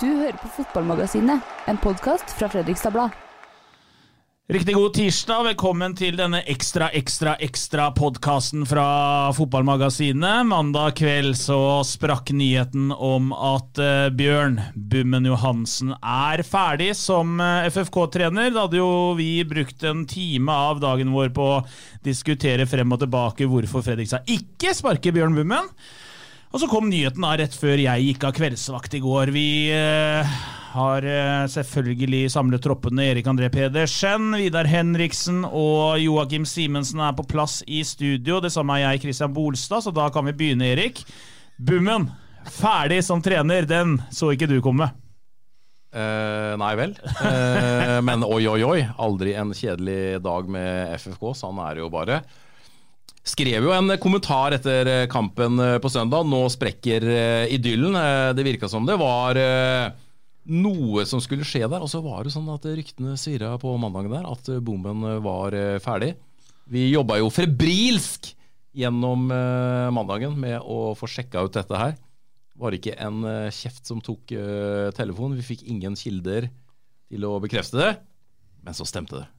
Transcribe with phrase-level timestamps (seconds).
[0.00, 3.12] Du hører på Fotballmagasinet, en podkast fra Fredrikstad Blad.
[4.50, 5.44] Riktig god tirsdag.
[5.46, 8.86] Velkommen til denne ekstra, ekstra, ekstra podkasten fra
[9.36, 10.48] Fotballmagasinet.
[10.48, 17.68] Mandag kveld så sprakk nyheten om at uh, Bjørn Bummen Johansen er ferdig som uh,
[17.68, 18.50] FFK-trener.
[18.50, 21.60] Da hadde jo vi brukt en time av dagen vår på å
[22.04, 25.70] diskutere frem og tilbake hvorfor Fredrikstad ikke sparker Bjørn Bummen.
[26.54, 29.32] Og så kom nyheten da rett før jeg gikk av kveldsvakt i går.
[29.34, 30.34] Vi eh,
[30.70, 33.08] har eh, selvfølgelig samlet troppene.
[33.10, 38.38] Erik André Pedersen, Vidar Henriksen og Joakim Simensen er på plass i studio.
[38.38, 41.02] Det samme er jeg, Christian Bolstad, så da kan vi begynne, Erik.
[41.58, 42.06] Bummen,
[42.46, 43.66] ferdig som trener.
[43.66, 44.92] Den så ikke du komme.
[45.90, 46.94] Uh, nei vel.
[47.18, 48.80] Uh, men oi, oi, oi.
[49.02, 51.32] Aldri en kjedelig dag med FFK.
[51.42, 52.22] Sånn er det jo bare.
[53.24, 56.26] Skrev jo en kommentar etter eh, kampen eh, på søndag.
[56.28, 57.96] Nå sprekker eh, idyllen.
[58.36, 59.38] Det virka som det var
[60.44, 61.80] noe som skulle skje der.
[61.80, 66.12] Og så var det sånn at ryktene svirra på mandagen der at bomben var ferdig.
[66.68, 68.34] Vi jobba jo febrilsk
[68.76, 69.30] gjennom
[69.94, 71.94] mandagen med å få sjekka ut dette her.
[72.60, 74.34] Var ikke en kjeft som tok
[74.98, 75.38] telefonen.
[75.40, 76.50] Vi fikk ingen kilder
[77.08, 77.94] til å bekrefte det.
[78.64, 79.30] Men så stemte det.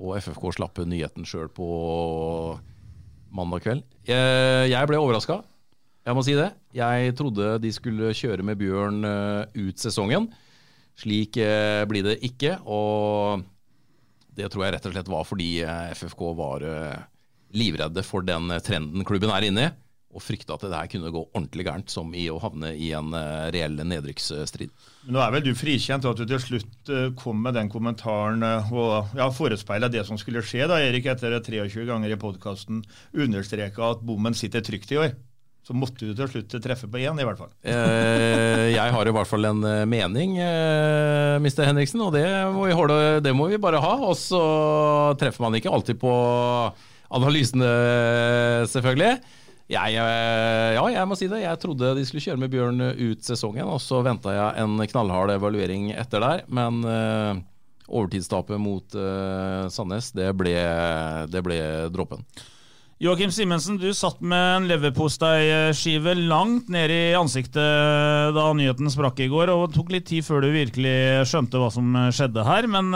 [0.00, 1.70] Og FFK slapp nyheten sjøl på
[3.34, 3.84] mandag kveld.
[4.08, 5.40] Jeg, jeg ble overraska.
[6.06, 6.48] Jeg må si det.
[6.74, 10.30] Jeg trodde de skulle kjøre med Bjørn eh, ut sesongen.
[10.98, 12.56] Slik eh, blir det ikke.
[12.64, 13.44] Og
[14.36, 17.04] det tror jeg rett og slett var fordi eh, FFK var eh,
[17.56, 19.70] livredde for den eh, trenden klubben er inne i.
[20.10, 23.14] Og frykta at det her kunne gå ordentlig gærent, som i å havne i en
[23.14, 24.72] eh, reell nedrykksstrid.
[25.06, 28.72] Nå er vel du frikjent at du til slutt eh, kom med den kommentaren eh,
[28.74, 32.82] og ja, forespeila det som skulle skje, da, Erik, etter 23 ganger i podkasten
[33.14, 35.14] understreka at bommen sitter trygt i år.
[35.62, 37.54] Så måtte du til slutt treffe på én, i hvert fall.
[37.62, 41.68] Eh, jeg har i hvert fall en mening, Mr.
[41.68, 43.98] Henriksen, og det må, vi holde, det må vi bare ha.
[44.08, 44.40] Og så
[45.20, 46.10] treffer man ikke alltid på
[47.14, 47.68] analysene,
[48.72, 49.38] selvfølgelig.
[49.70, 51.44] Jeg, eh, ja, jeg må si det.
[51.44, 55.30] Jeg trodde de skulle kjøre med Bjørn ut sesongen, og så venta jeg en knallhard
[55.36, 56.42] evaluering etter der.
[56.50, 57.38] Men uh,
[57.86, 60.56] overtidstapet mot uh, Sandnes, det ble,
[61.30, 61.60] det ble
[61.94, 62.26] dråpen.
[63.00, 69.30] Joakim Simensen, du satt med en leverposteiskive langt ned i ansiktet da nyheten sprakk i
[69.32, 70.98] går, og det tok litt tid før du virkelig
[71.30, 72.68] skjønte hva som skjedde her.
[72.68, 72.92] Men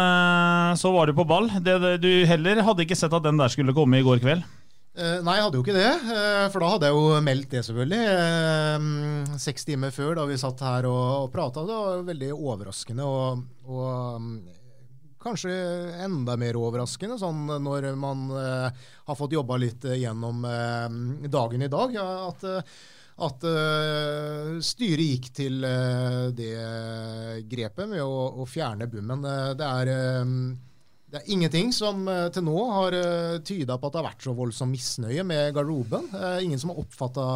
[0.77, 1.49] så var du på ball.
[1.65, 4.45] Det, du heller hadde ikke sett at den der skulle komme i går kveld.
[4.95, 5.93] Eh, nei, jeg hadde jo ikke det.
[6.15, 8.03] eh, for da hadde jeg jo meldt det, selvfølgelig.
[8.15, 11.65] eh, Seks timer før, da vi satt her og, prata.
[11.67, 13.05] Det var veldig overraskende.
[13.05, 14.35] Og, og mm,
[15.25, 15.55] kanskje
[16.05, 20.45] enda mer overraskende sånn når man har fått jobba litt gjennom
[21.33, 21.97] dagen i dag.
[22.29, 22.45] At
[23.15, 26.51] at uh, styret gikk til uh, det
[27.47, 29.23] grepet med å, å fjerne bommen.
[29.55, 30.33] Det er eh,
[31.15, 34.25] det er ingenting som eh, til nå har uh, tyda på at det har vært
[34.27, 36.09] så voldsom misnøye med garderoben.
[36.11, 37.27] Eh, ingen som har oppfatta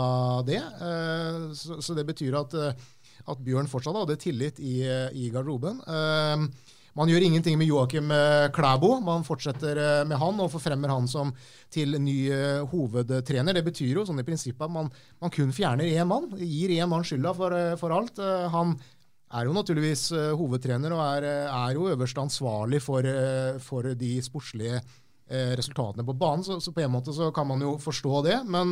[0.49, 0.59] det.
[0.59, 2.89] Eh, så, det betyr at, eh,
[3.31, 5.79] at Bjørn fortsatt hadde tillit i, eh, i garderoben.
[5.87, 8.97] Eh, man gjør ingenting med Joakim eh, Klæbo.
[9.07, 11.31] Man fortsetter eh, med han og forfremmer han som
[11.71, 13.55] til ny eh, hovedtrener.
[13.55, 14.91] Det betyr jo sånn i prinsippet at man,
[15.23, 16.27] man kun fjerner én mann.
[16.43, 18.19] Gir én mann skylda for, eh, for alt.
[18.19, 18.75] Eh, han
[19.29, 23.93] er jo naturligvis uh, hovedtrener og er, uh, er jo øverste ansvarlig for, uh, for
[23.99, 24.81] de sportslige
[25.29, 26.41] resultatene på banen.
[26.41, 28.37] Så, så, på en måte så kan man jo forstå det.
[28.49, 28.71] Men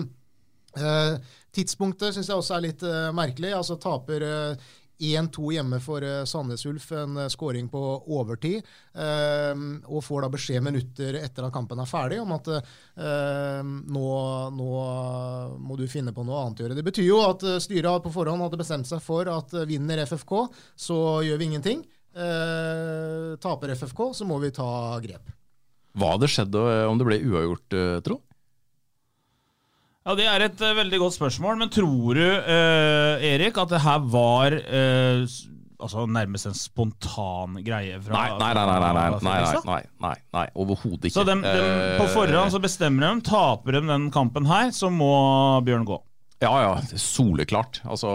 [1.52, 3.50] tidspunktet syns jeg også er litt merkelig.
[3.52, 4.24] Altså taper
[4.98, 7.80] 1-2 hjemme for uh, Sandnes Ulf, en skåring scoring på
[8.16, 8.64] overtid.
[8.96, 12.48] Uh, og får da beskjed minutter etter at kampen er ferdig om at
[12.96, 14.08] nå,
[14.56, 14.68] nå,
[15.60, 16.76] må du finne på noe annet å gjøre.
[16.78, 20.34] Det betyr jo at styret på forhånd hadde bestemt seg for at vinner FFK,
[20.76, 21.84] så gjør vi ingenting.
[23.42, 24.68] taper FFK, så må vi ta
[25.04, 25.28] grep.
[25.96, 28.20] Hva hadde skjedd om det ble uavgjort, tro?
[30.06, 31.58] Ja, Det er et uh, veldig godt spørsmål.
[31.58, 35.36] Men tror du, uh, Erik, at det her var uh,
[35.82, 38.66] altså nærmest en spontan greie fra Nei, nei, nei.
[38.70, 38.92] nei, nei,
[39.26, 41.16] nei, nei, nei, nei, Overhodet ikke.
[41.18, 45.10] Så dem, dem, på forhånd så bestemmer de taper de den kampen her, så må
[45.66, 45.98] Bjørn gå?
[46.44, 46.72] Ja, ja.
[47.00, 47.82] Soleklart.
[47.88, 48.12] Altså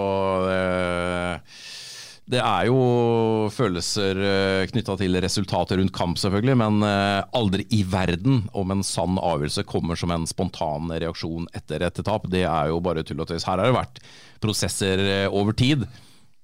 [2.32, 7.82] det er jo følelser eh, knytta til resultatet rundt kamp, selvfølgelig, men eh, aldri i
[7.84, 12.30] verden om en sann avgjørelse kommer som en spontan reaksjon etter et tap.
[12.32, 13.44] Det er jo bare tull og tøys.
[13.50, 14.00] Her har det vært
[14.44, 15.84] prosesser eh, over tid.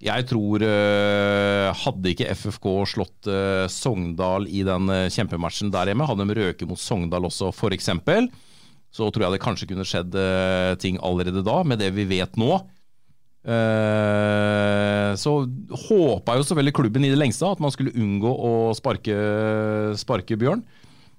[0.04, 0.62] Jeg tror
[1.74, 3.30] Hadde ikke FFK slått
[3.74, 7.90] Sogndal i den kjempematchen der hjemme, hadde de røket mot Sogndal også f.eks.,
[8.94, 10.14] så tror jeg det kanskje kunne skjedd
[10.84, 11.64] ting allerede da.
[11.66, 12.60] Med det vi vet nå,
[13.48, 15.34] så
[15.88, 19.16] håpa jo selvfølgelig klubben i det lengste at man skulle unngå å sparke,
[20.00, 20.66] sparke Bjørn.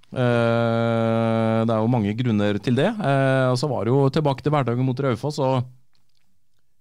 [0.08, 2.88] Eh, det er jo mange grunner til det.
[2.88, 5.68] Eh, og Så var det jo tilbake til hverdagen mot Raufoss, og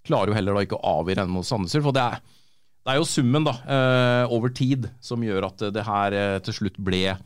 [0.08, 2.22] klarer jo heller da ikke å avgjøre mot Sandnes For det er,
[2.88, 3.58] det er jo summen da,
[4.32, 6.16] over tid som gjør at det her
[6.46, 7.18] til slutt ble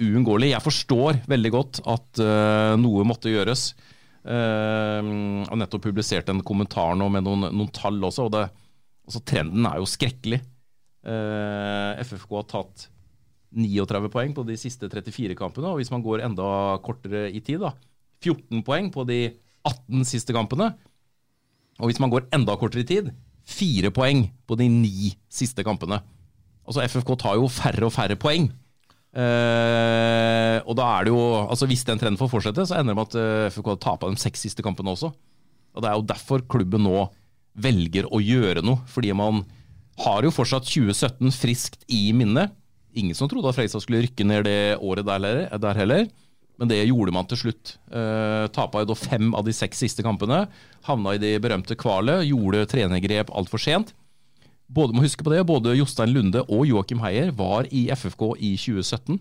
[0.00, 0.54] uunngåelig.
[0.54, 2.22] Jeg forstår veldig godt at
[2.80, 3.74] noe måtte gjøres.
[4.22, 8.28] Uh, og nettopp publisert en kommentar nå med noen, noen tall også.
[8.28, 8.46] og det,
[9.08, 10.42] altså Trenden er jo skrekkelig.
[11.02, 12.84] Uh, eh, FFK har tatt
[13.52, 15.72] 39 poeng på de siste 34 kampene.
[15.72, 16.46] Og hvis man går enda
[16.84, 17.74] kortere i tid, da
[18.22, 19.20] 14 poeng på de
[19.66, 20.70] 18 siste kampene.
[21.80, 23.10] Og hvis man går enda kortere i tid,
[23.50, 25.98] 4 poeng på de 9 siste kampene.
[26.62, 28.46] Altså FFK tar jo færre og færre poeng.
[29.12, 32.96] Uh, og da er det jo, altså Hvis den trenden får fortsette, så ender det
[32.96, 35.12] med at uh, FK taper de seks siste kampene også.
[35.72, 37.04] Og Det er jo derfor klubben nå
[37.52, 38.80] velger å gjøre noe.
[38.88, 39.42] Fordi man
[40.00, 42.48] har jo fortsatt 2017 friskt i minne.
[42.96, 46.08] Ingen som trodde at Fredrikstad skulle rykke ned det året der, der, heller.
[46.60, 47.76] Men det gjorde man til slutt.
[47.92, 50.46] Uh, tapa jo da fem av de seks siste kampene.
[50.88, 52.24] Havna i de berømte kvalet.
[52.30, 53.92] Gjorde trenergrep altfor sent
[54.72, 58.54] både, må huske på det, både Jostein Lunde og Joakim Heier var i FFK i
[58.60, 59.20] 2017.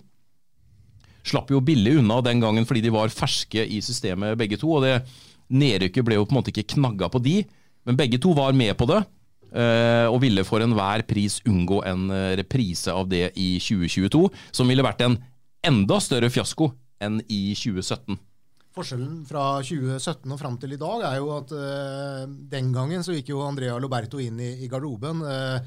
[1.27, 4.71] Slapp jo billig unna den gangen fordi de var ferske i systemet begge to.
[4.77, 5.01] og det
[5.51, 7.42] Nedrykket ble jo på en måte ikke knagga på de,
[7.83, 9.01] men begge to var med på det.
[9.51, 14.69] Eh, og ville for enhver pris unngå en eh, reprise av det i 2022, som
[14.71, 15.18] ville vært en
[15.68, 16.69] enda større fiasko
[17.03, 18.15] enn i 2017.
[18.72, 22.22] Forskjellen fra 2017 og fram til i dag er jo at uh,
[22.54, 25.58] den gangen så gikk jo Andrea Loberto inn i, i garderoben uh,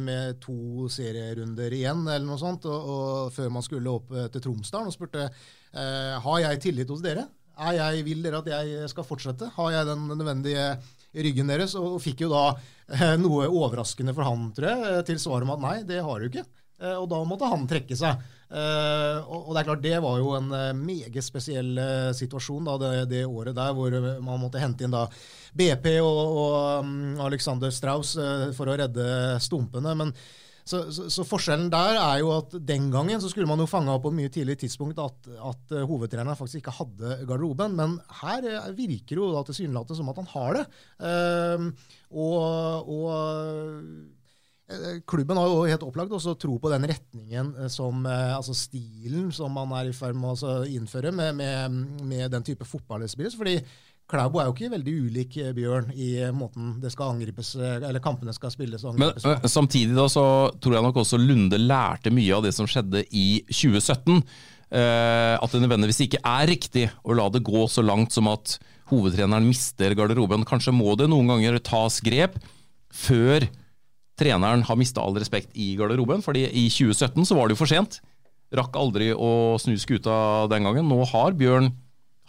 [0.00, 4.42] med to serierunder igjen, eller noe sånt, og, og før man skulle opp uh, til
[4.46, 7.26] Tromsdalen og spurte uh, har jeg tillit hos dere.
[7.60, 9.52] Er jeg, vil dere at jeg skal fortsette?
[9.58, 10.64] Har jeg den nødvendige
[11.12, 11.76] ryggen deres?
[11.76, 12.46] Og, og fikk jo da
[13.20, 16.48] noe overraskende for han, tror jeg, til svar om at nei, det har du ikke.
[16.96, 18.24] og da måtte han trekke seg.
[18.50, 22.74] Uh, og, det er klart, det var jo en uh, meget spesiell uh, situasjon da,
[22.82, 25.04] det, det, året der, hvor man måtte hente inn da
[25.54, 26.92] BP og, og um,
[27.22, 28.16] Alexander Strauss
[28.56, 29.06] for å redde
[29.42, 29.94] stumpene.
[29.98, 30.14] men
[30.70, 33.90] så, så, så, forskjellen der er jo at den gangen så skulle man jo fange
[33.90, 37.74] opp på et mye tidligere tidspunkt at, at hovedtreneren faktisk ikke hadde garderoben.
[37.74, 38.46] Men her
[38.76, 40.64] virker jo da tilsynelatende som at han har det.
[42.12, 43.99] og, og Eh,
[45.08, 49.30] klubben har jo helt opplagt også tro på den retningen eh, som eh, Altså stilen
[49.34, 53.38] som man er i ferd med å innføre med, med, med den type fotballspillere.
[53.38, 53.56] Fordi
[54.10, 58.50] Klæbo er jo ikke veldig ulik Bjørn i måten det skal angripes, eller kampene skal
[58.50, 58.82] spilles.
[58.82, 58.96] og.
[58.98, 60.24] Men samtidig da så
[60.58, 64.18] tror jeg nok også Lunde lærte mye av det som skjedde i 2017.
[64.70, 68.56] Eh, at det nødvendigvis ikke er riktig å la det gå så langt som at
[68.90, 70.46] hovedtreneren mister garderoben.
[70.46, 72.38] Kanskje må det noen ganger tas grep
[72.90, 73.46] før
[74.20, 76.22] treneren har mista all respekt i garderoben.
[76.22, 78.00] fordi i 2017 så var det jo for sent.
[78.52, 80.88] Rakk aldri å snu skuta den gangen.
[80.90, 81.70] Nå har Bjørn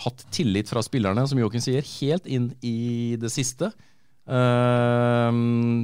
[0.01, 3.71] hatt tillit fra spillerne, som Joakim sier, helt inn i det siste.
[4.31, 5.33] Uh,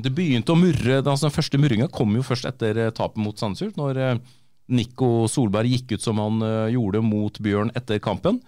[0.03, 3.73] det begynte å murre altså Den første murringa kom jo først etter tapet mot Sandnes
[3.75, 4.19] når uh,
[4.69, 8.39] Nico Solberg gikk ut som han uh, gjorde mot Bjørn etter kampen.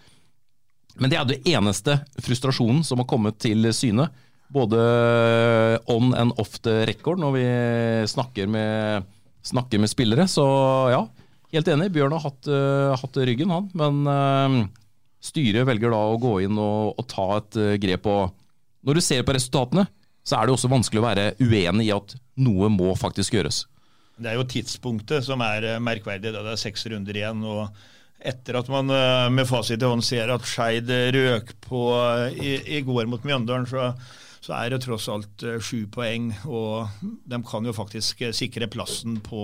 [0.99, 4.09] Men det er det eneste frustrasjonen som har kommet til syne
[4.49, 4.79] både
[5.85, 7.45] on and off the record når vi
[8.09, 9.07] snakker med,
[9.45, 10.25] snakker med spillere.
[10.27, 10.45] Så
[10.93, 11.03] ja,
[11.53, 11.91] helt enig.
[11.93, 13.69] Bjørn har hatt, uh, hatt ryggen, han.
[13.77, 14.59] Men uh,
[15.23, 18.09] styret velger da å gå inn og, og ta et uh, grep.
[18.09, 19.85] Og når du ser på resultatene,
[20.25, 23.63] så er det også vanskelig å være uenig i at noe må faktisk gjøres.
[24.19, 26.33] Det er jo tidspunktet som er merkverdig.
[26.33, 27.45] da Det er seks runder igjen.
[27.47, 27.69] og
[28.19, 28.91] etter at man
[29.31, 31.83] med fasit i hånd ser at Skeid røk på
[32.35, 33.93] i, i, går mot Mjøndalen, så,
[34.49, 36.31] så, er det tross alt sju poeng.
[36.49, 39.43] Og de kan jo faktisk sikre plassen på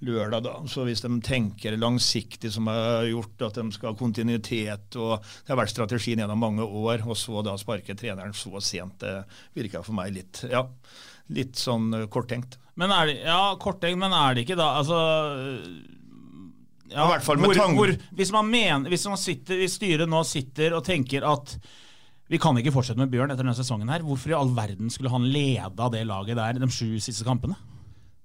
[0.00, 0.42] lørdag.
[0.42, 0.54] da.
[0.68, 5.52] Så hvis de tenker langsiktig, som har gjort at de skal ha kontinuitet, og det
[5.52, 9.16] har vært strategien gjennom mange år, og så da sparke treneren så sent, det
[9.56, 10.64] virker for meg litt, ja,
[11.36, 12.58] litt sånn korttenkt.
[12.80, 14.98] Men er det, ja, korttenkt, men er det ikke da altså
[16.90, 20.10] ja, I hvert fall med hvor, hvor, hvis, man mener, hvis, man sitter, hvis styret
[20.10, 21.54] nå sitter og tenker at
[22.30, 25.10] vi kan ikke fortsette med Bjørn etter denne sesongen, her, hvorfor i all verden skulle
[25.10, 27.58] han leda det laget der de sju siste kampene?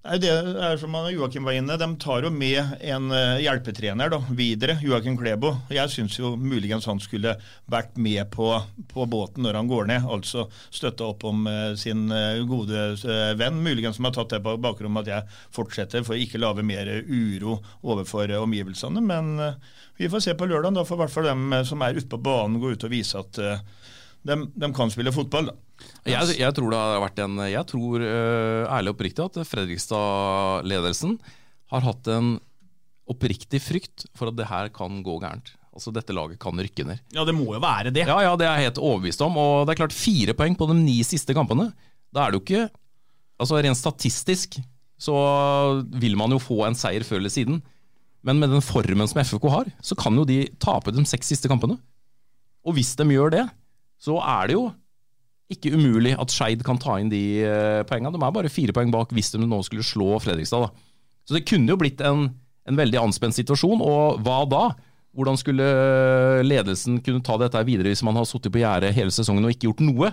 [0.05, 4.75] Det er som Joakim var inne, De tar jo med en eh, hjelpetrener da, videre,
[4.85, 5.55] Joakim Klebo.
[5.73, 7.33] Jeg syns muligens han skulle
[7.65, 8.51] vært med på,
[8.91, 10.05] på, båten når han går ned.
[10.05, 12.91] Altså støtta opp om uh, sin uh, gode
[13.39, 13.57] venn.
[13.65, 15.25] Muligens som har tatt det på bakgrunn at jeg
[15.57, 19.01] fortsetter for ikke lage mer uro overfor omgivelsene.
[19.01, 19.39] Men
[19.97, 20.77] vi får se på lørdag.
[20.77, 23.25] Da får i hvert fall dem som er ute på banen, gå ut og vise
[23.25, 23.41] at
[24.25, 25.51] de, de kan spille fotball.
[25.51, 25.55] da.
[26.07, 31.17] Jeg, jeg, tror det har vært en Jeg tror uh, ærlig og oppriktig at Fredrikstad-ledelsen
[31.73, 32.35] har hatt en
[33.11, 35.53] oppriktig frykt for at det her kan gå gærent.
[35.75, 37.01] Altså Dette laget kan rykke ned.
[37.13, 38.05] Ja, det må jo være det.
[38.07, 39.35] Ja, ja, det er jeg helt overbevist om.
[39.37, 41.67] Og det er klart, fire poeng på de ni siste kampene.
[42.15, 42.65] Da er det jo ikke
[43.35, 44.53] Altså Rent statistisk
[44.95, 45.13] så
[45.99, 47.57] vil man jo få en seier før eller siden.
[48.25, 51.51] Men med den formen som FFK har, så kan jo de tape de seks siste
[51.51, 51.75] kampene.
[52.65, 53.43] Og hvis de gjør det,
[54.05, 54.65] så er det jo
[55.51, 58.13] ikke umulig at Skeid kan ta inn de uh, poengene.
[58.15, 60.65] De er bare fire poeng bak hvis de nå skulle slå Fredrikstad.
[60.65, 61.05] Da.
[61.25, 62.27] Så det kunne jo blitt en,
[62.65, 64.65] en veldig anspent situasjon, og hva da?
[65.15, 65.65] Hvordan skulle
[66.43, 69.69] ledelsen kunne ta dette videre hvis man har sittet på gjerdet hele sesongen og ikke
[69.69, 70.09] gjort noe?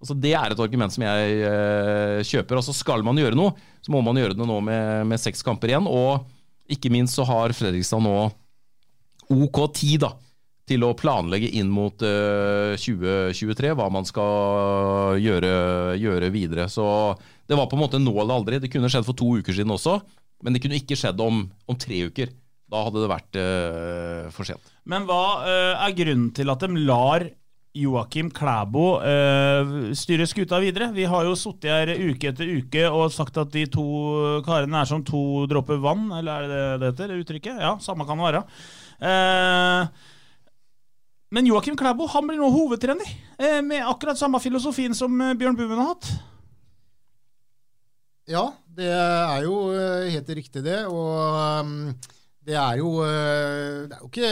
[0.00, 2.58] Altså, det er et argument som jeg eh, kjøper.
[2.60, 3.52] Altså, skal man gjøre noe,
[3.84, 5.88] så må man gjøre det nå med, med seks kamper igjen.
[5.88, 6.24] Og
[6.72, 8.14] ikke minst så har Fredrikstad nå
[9.32, 10.10] OK tid da,
[10.68, 15.52] til å planlegge inn mot uh, eh, 2023 hva man skal gjøre,
[16.00, 16.68] gjøre, videre.
[16.72, 16.86] Så
[17.48, 18.62] det var på en måte nå eller aldri.
[18.62, 19.98] Det kunne skjedd for to uker siden også,
[20.44, 22.32] men det kunne ikke skjedd om, om tre uker.
[22.72, 24.72] Da hadde det vært uh, for sent.
[24.88, 27.26] Men hva uh, er grunnen til at de lar
[27.74, 29.00] Joakim Klæbo
[29.98, 30.92] styre skuta videre?
[30.94, 33.82] Vi har jo sittet her uke etter uke og sagt at de to
[34.46, 37.58] karene er som to dråper vann, eller er det det heter, uttrykket?
[37.58, 38.44] Ja, samme kan det være.
[39.02, 40.13] Uh,
[41.34, 43.10] men Joakim Klæbo han blir nå hovedtrener,
[43.42, 46.10] eh, med akkurat samme filosofien som eh, Bjørn Bummen har hatt.
[48.30, 50.84] Ja, det er jo eh, helt riktig, det.
[50.86, 51.90] Og
[52.44, 54.30] det er jo Det er jo ikke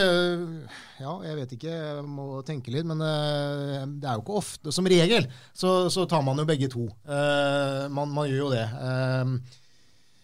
[1.00, 2.86] Ja, jeg vet ikke, jeg må tenke litt.
[2.86, 4.72] Men det er jo ikke ofte.
[4.72, 6.86] Som regel så, så tar man jo begge to.
[7.08, 8.66] Man, man gjør jo det.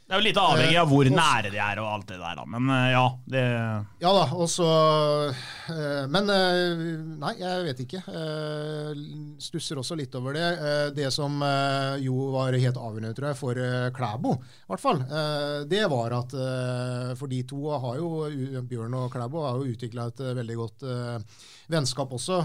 [0.09, 2.45] Det er jo litt avhengig av hvor nære de er og alt det der, da.
[2.49, 3.43] Men eh, ja, det
[4.01, 4.69] Ja da, og så
[5.69, 6.81] eh, Men eh,
[7.21, 8.01] nei, jeg vet ikke.
[9.45, 10.47] Stusser også litt over det.
[10.97, 11.37] Det som
[12.01, 13.61] jo var helt avgjørende, tror jeg, for
[13.99, 15.05] Klæbo, i hvert fall,
[15.69, 16.35] det var at
[17.21, 18.11] For de to har jo,
[18.65, 20.89] Bjørn og Klæbo, har jo utvikla et veldig godt
[21.69, 22.41] vennskap også.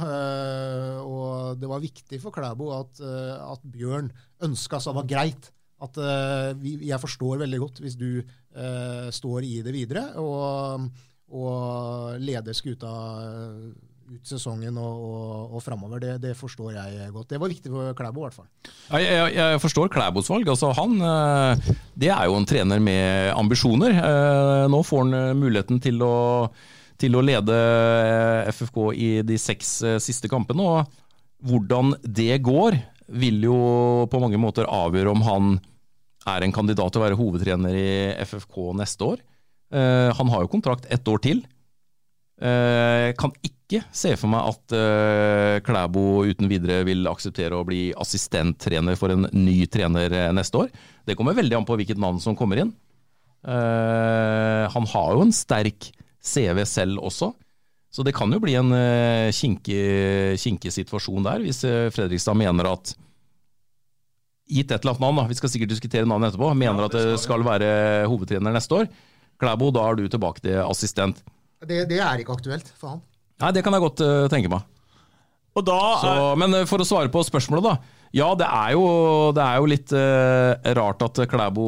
[1.07, 3.03] Og det var viktig for Klæbo at,
[3.47, 4.11] at Bjørn
[4.43, 5.53] ønska seg var greit
[5.83, 10.85] at uh, vi, jeg forstår veldig godt hvis du uh, står i det videre og,
[11.33, 12.91] og leder skuta
[13.23, 13.73] eh,
[14.13, 16.01] ut sesongen og, og, og framover.
[16.03, 17.31] Det, det, forstår jeg godt.
[17.31, 18.49] Det var viktig for Klæbo, i hvert fall.
[18.91, 20.51] Jeg, jeg, jeg, forstår Klæbos valg.
[20.53, 20.99] Altså, han
[21.97, 23.97] det er jo en trener med ambisjoner.
[24.69, 26.13] Nå får han muligheten til å,
[27.01, 27.57] til å lede
[28.53, 30.67] FFK i de seks siste kampene.
[30.67, 33.59] og Hvordan det går, vil jo
[34.11, 35.53] på mange måter avgjøre om han
[36.29, 37.89] er en kandidat til å være hovedtrener i
[38.23, 39.23] FFK neste år.
[39.73, 41.43] Uh, han har jo kontrakt ett år til.
[42.43, 47.87] Uh, kan ikke se for meg at uh, Klæbo uten videre vil akseptere å bli
[47.97, 50.73] assistenttrener for en ny trener neste år.
[51.07, 52.73] Det kommer veldig an på hvilket navn som kommer inn.
[53.43, 55.89] Han har jo en sterk
[56.23, 57.33] CV selv også,
[57.91, 58.71] så det kan jo bli en
[59.35, 61.59] kinkig situasjon der, hvis
[61.91, 62.93] Fredrikstad mener at
[64.49, 67.01] gitt et eller annet navn, da, vi skal sikkert diskutere navnet etterpå, mener ja, det
[67.01, 67.69] at det skal være
[68.11, 68.91] hovedtrener neste år.
[69.41, 71.23] Klæbo, da er du tilbake til assistent.
[71.63, 73.03] Det, det er ikke aktuelt for han.
[73.43, 74.67] Nei, det kan jeg godt uh, tenke meg.
[75.53, 78.01] Da, Så, men uh, for å svare på spørsmålet, da.
[78.13, 78.83] Ja, det er jo,
[79.33, 81.67] det er jo litt uh, rart at Klæbo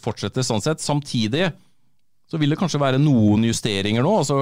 [0.00, 0.80] fortsetter sånn sett.
[0.80, 1.50] Samtidig
[2.30, 4.14] så vil det kanskje være noen justeringer nå.
[4.22, 4.38] Altså,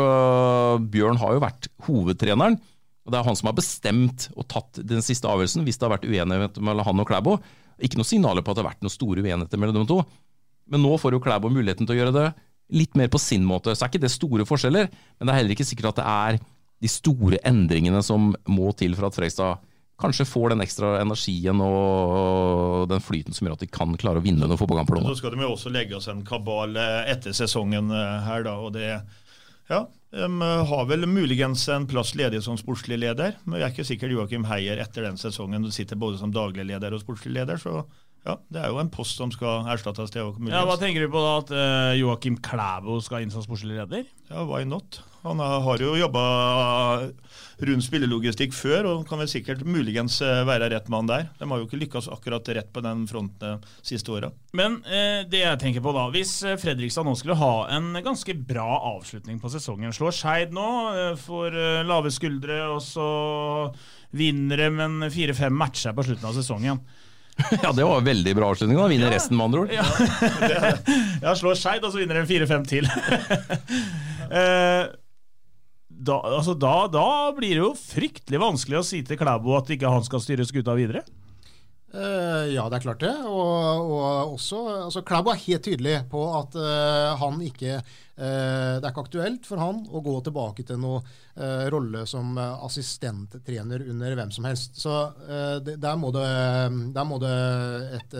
[0.92, 2.60] Bjørn har jo vært hovedtreneren.
[3.10, 5.96] Og Det er han som har bestemt og tatt den siste avgjørelsen hvis det har
[5.96, 7.32] vært uenighet mellom han og Klæbo.
[7.82, 9.98] Ikke noen signaler på at det har vært noen store uenigheter mellom de to.
[10.70, 12.28] Men nå får jo Klæbo muligheten til å gjøre det
[12.78, 13.74] litt mer på sin måte.
[13.74, 14.86] Så er ikke det store forskjeller,
[15.18, 16.38] men det er heller ikke sikkert at det er
[16.80, 19.66] de store endringene som må til for at Fredrikstad
[20.00, 24.24] kanskje får den ekstra energien og den flyten som gjør at de kan klare å
[24.24, 25.02] vinne noen fotballkamper.
[25.10, 28.54] Så skal de jo også legge oss en kabal eh, etter sesongen eh, her, da.
[28.62, 29.82] og det ja,
[30.42, 34.14] eh, har vel muligens en plass ledig som sportslig leder, men jeg er ikke sikker
[34.16, 37.60] Joakim Heier etter den sesongen sitter både som daglig leder og sportslig leder.
[37.62, 37.84] så
[38.26, 40.10] ja, Det er jo en post som skal erstattes.
[40.12, 43.78] til Ja, Hva tenker du på da, at uh, Joakim Klæbo skal inn som sportslig
[43.78, 44.04] leder?
[44.30, 45.02] Ja, Why not?
[45.22, 46.20] Han har jo jobba
[47.60, 51.26] rundt spillelogistikk før og kan vel sikkert muligens eh, være rett mann der.
[51.36, 54.30] De har jo ikke lykkes akkurat rett på den fronten de siste åra.
[54.56, 58.32] Men eh, det jeg tenker på da, hvis eh, Fredrikstad nå skulle ha en ganske
[58.48, 63.10] bra avslutning på sesongen, slår Skeid nå, eh, får eh, lave skuldre, og så
[64.16, 66.80] vinner de en fire-fem matcher på slutten av sesongen.
[67.64, 68.78] Ja, det var veldig bra avslutning.
[68.78, 69.16] da, Vinner ja.
[69.16, 69.74] resten, med andre ord.
[69.74, 69.84] Ja,
[71.24, 72.88] ja slår Skeid, og så vinner de fire-fem til.
[74.40, 74.84] eh,
[76.00, 77.06] da, altså da, da,
[77.36, 80.76] blir det jo fryktelig vanskelig å si til Klæbo at ikke han skal styre skuta
[80.78, 81.04] videre.
[81.90, 83.14] Uh, ja, det er klart det.
[83.26, 88.84] Og, og også altså Klæbo er helt tydelig på at uh, han ikke uh, Det
[88.84, 91.02] er ikke aktuelt for han å gå tilbake til noe
[91.72, 94.74] rolle som assistenttrener under hvem som helst.
[94.76, 94.92] Så
[95.64, 96.26] det, der, må det,
[96.92, 97.30] der må det
[97.96, 98.16] et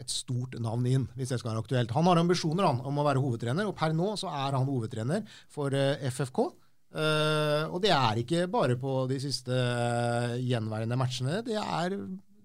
[0.00, 1.92] et stort navn inn, hvis det skal være aktuelt.
[1.96, 5.24] Han har ambisjoner han, om å være hovedtrener, og per nå så er han hovedtrener
[5.52, 6.46] for uh, eh, FFK.
[6.90, 11.38] Eh, og det er ikke bare på de siste uh, gjenværende matchene.
[11.46, 11.94] Det er,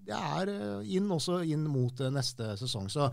[0.05, 0.53] det er
[0.85, 2.91] inn også inn mot neste sesong.
[2.93, 3.09] Så,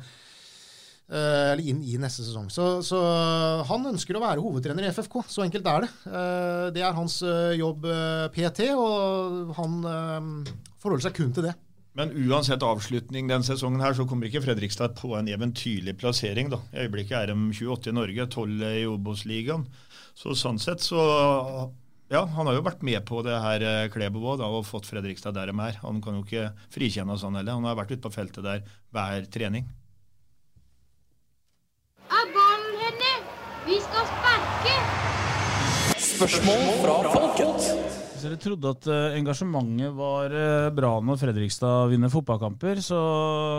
[1.13, 2.47] eller inn i neste sesong.
[2.53, 3.01] Så, så,
[3.69, 5.19] han ønsker å være hovedtrener i FFK.
[5.29, 5.91] Så enkelt er det.
[6.79, 7.19] det er hans
[7.59, 7.85] jobb
[8.33, 9.75] PT, og han
[10.81, 11.57] forholder seg kun til det.
[11.99, 16.49] Men uansett avslutning den sesongen her, så kommer ikke Fredrikstad på en eventyrlig plassering.
[16.49, 16.63] da.
[16.73, 19.67] I øyeblikket er de 28 i Norge, 12 i Obos-ligaen.
[20.15, 21.01] Så sånn sett så
[22.13, 25.33] Ja, han har jo vært med på det her eh, Klebo òg, og fått Fredrikstad
[25.33, 25.79] der de er.
[25.81, 27.57] Han kan jo ikke frikjenne oss han heller.
[27.57, 29.71] Han har vært ute på feltet der hver trening.
[32.13, 33.15] Er ballen henne?
[33.65, 34.77] Vi skal sparke!
[36.13, 38.02] Spørsmål fra folket.
[38.23, 42.99] Hvis dere trodde at uh, engasjementet var uh, bra når Fredrikstad vinner fotballkamper, så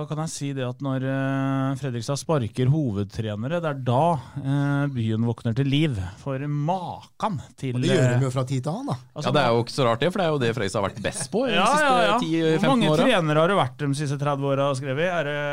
[0.08, 5.58] kan jeg si det at når uh, Fredrikstad sparker hovedtrenere, det er da byen våkner
[5.58, 5.99] til liv.
[6.21, 8.95] For makan til Og Det gjør de jo fra tid til annen, da.
[9.12, 10.80] Altså, ja, Det er jo ikke så rart, det, for det er jo det Fredrikstad
[10.80, 12.15] har vært best på de ja, siste ja, ja.
[12.23, 13.02] 10-15 Hvor mange åra.
[13.04, 15.12] trenere har det vært de siste 30 åra, skrevet?
[15.12, 15.43] Er det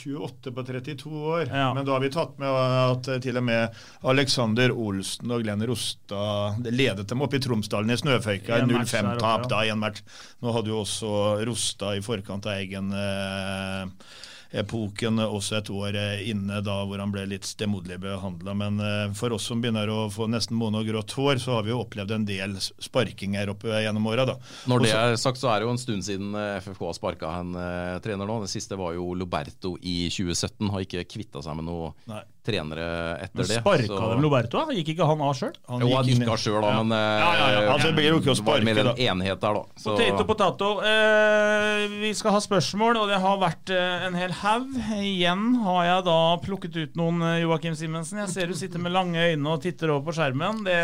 [0.00, 1.44] 28 på 32 år.
[1.46, 1.68] Ja.
[1.78, 3.78] Men da har vi tatt med at til og med
[4.10, 9.72] Alexander Olsen og Glenn Rostad ledet dem opp i Tromsdalen i snøføyka 0-5-tap da i
[9.74, 10.04] en match.
[10.42, 11.10] Nå hadde jo også
[11.46, 14.08] Rosta i forkant av egen eh,
[14.54, 18.54] epoken også et år eh, inne da hvor han ble litt stemoderlig behandla.
[18.58, 21.66] Men eh, for oss som begynner å få nesten måne og grått hår, så har
[21.66, 24.28] vi jo opplevd en del sparking her oppe gjennom åra.
[24.70, 27.34] Når det er sagt, så er det jo en stund siden eh, FFK har sparka
[27.40, 27.58] en
[28.04, 28.40] trener nå.
[28.44, 30.72] Det siste var jo Loberto i 2017.
[30.72, 32.86] Har ikke kvitta seg med noe Nei trenere
[33.24, 33.60] etter men det.
[33.60, 34.62] Sparka dem Loberto?
[34.76, 35.52] Gikk ikke han av sjøl?
[35.66, 36.82] Jo, han gikk av sjøl, da, ja.
[36.82, 37.62] men ja, ja, ja.
[37.74, 39.80] Altså, det blir jo ikke å sparke, med en enhet der, da.
[39.82, 39.96] Så.
[39.96, 40.70] Potato, potato.
[40.86, 44.74] Eh, vi skal ha spørsmål, og det har vært eh, en hel haug.
[44.96, 48.22] Igjen har jeg da plukket ut noen, eh, Joakim Simensen.
[48.24, 50.64] Jeg ser du sitter med lange øyne og titter over på skjermen.
[50.66, 50.80] Det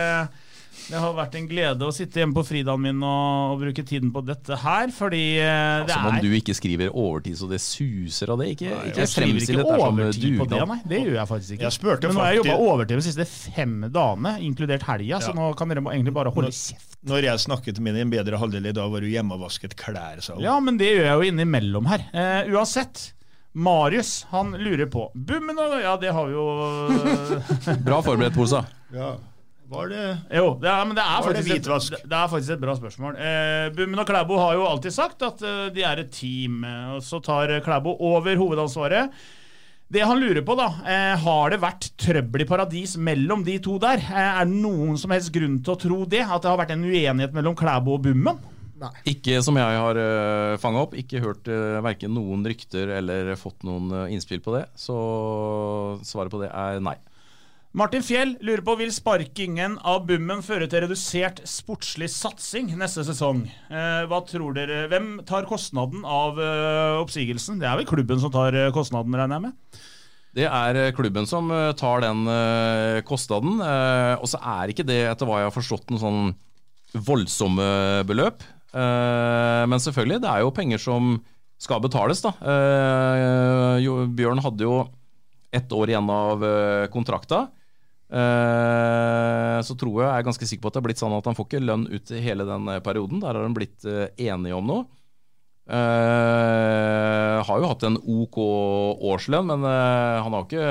[0.88, 4.10] det har vært en glede å sitte hjemme på fridagen min og, og bruke tiden
[4.14, 7.60] på dette her, fordi eh, det er Som om du ikke skriver overtid så det
[7.62, 8.48] suser av det?
[8.56, 10.78] Ikke, nei, ikke jeg skriver ikke overtid på det, nei.
[10.88, 11.70] Det gjør jeg faktisk ikke.
[11.70, 15.22] Jeg Men nå har jeg jobba overtid de siste fem dagene, inkludert helga, ja.
[15.22, 16.98] så nå kan dere egentlig bare holde kjeft.
[17.08, 20.22] Når jeg snakket med din bedre halvdel i dag, var du hjemme og vasket klær,
[20.22, 20.44] sa hun.
[20.44, 22.06] Ja, men det gjør jeg jo innimellom her.
[22.14, 23.10] Uh, uansett.
[23.52, 28.62] Marius han lurer på Bummen og Ja, det har vi jo Bra forberedt, Posa.
[28.94, 29.10] Ja.
[29.72, 30.06] Var det
[30.36, 33.16] Jo, det er, men det er, faktisk, det, det er faktisk et bra spørsmål.
[33.16, 36.60] Eh, Bummen og Klæbo har jo alltid sagt at uh, de er et team,
[36.94, 39.14] og så tar Klæbo over hovedansvaret.
[39.92, 43.76] Det han lurer på, da, eh, har det vært trøbbel i paradis mellom de to
[43.82, 44.00] der?
[44.00, 46.22] Eh, er det noen som helst grunn til å tro det?
[46.24, 48.40] At det har vært en uenighet mellom Klæbo og Bummen?
[48.80, 48.90] Nei.
[49.12, 50.96] Ikke som jeg har uh, eh, fanga opp.
[50.98, 54.64] Ikke hørt uh, verken noen rykter eller fått noen uh, innspill på det.
[54.80, 54.96] Så
[56.08, 56.96] svaret på det er nei.
[57.72, 63.46] Martin Fjell lurer på vil sparkingen av Bummen føre til redusert sportslig satsing neste sesong.
[63.72, 64.82] Eh, hva tror dere?
[64.92, 67.56] Hvem tar kostnaden av eh, oppsigelsen?
[67.62, 69.78] Det er vel klubben som tar eh, kostnaden, regner jeg med?
[70.36, 73.64] Det er eh, klubben som eh, tar den eh, kostnaden.
[73.64, 77.70] og så er ikke det, etter hva jeg har forstått, noen sånn voldsomme
[78.04, 78.44] beløp.
[78.76, 81.14] Men selvfølgelig, det er jo penger som
[81.60, 82.34] skal betales, da.
[83.80, 84.76] Jo, Bjørn hadde jo
[85.56, 86.44] ett år igjen av
[86.92, 87.46] kontrakta.
[88.12, 91.28] Eh, så tror jeg, jeg er ganske sikker på at det har blitt sånn at
[91.28, 93.22] han får ikke lønn ut i hele den eh, perioden.
[93.22, 94.84] Der har han blitt eh, enige om noe.
[95.72, 100.66] Har jo hatt en OK årslønn, men han har jo ikke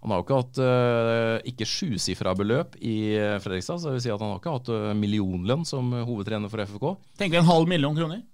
[0.00, 3.12] han har jo ikke hatt uh, ikke sjusifra beløp i
[3.44, 3.78] Fredrikstad.
[3.78, 6.86] så det vil si at Han har ikke hatt millionlønn som hovedtrener for FFK.
[7.20, 8.24] Tenker vi en halv million kroner?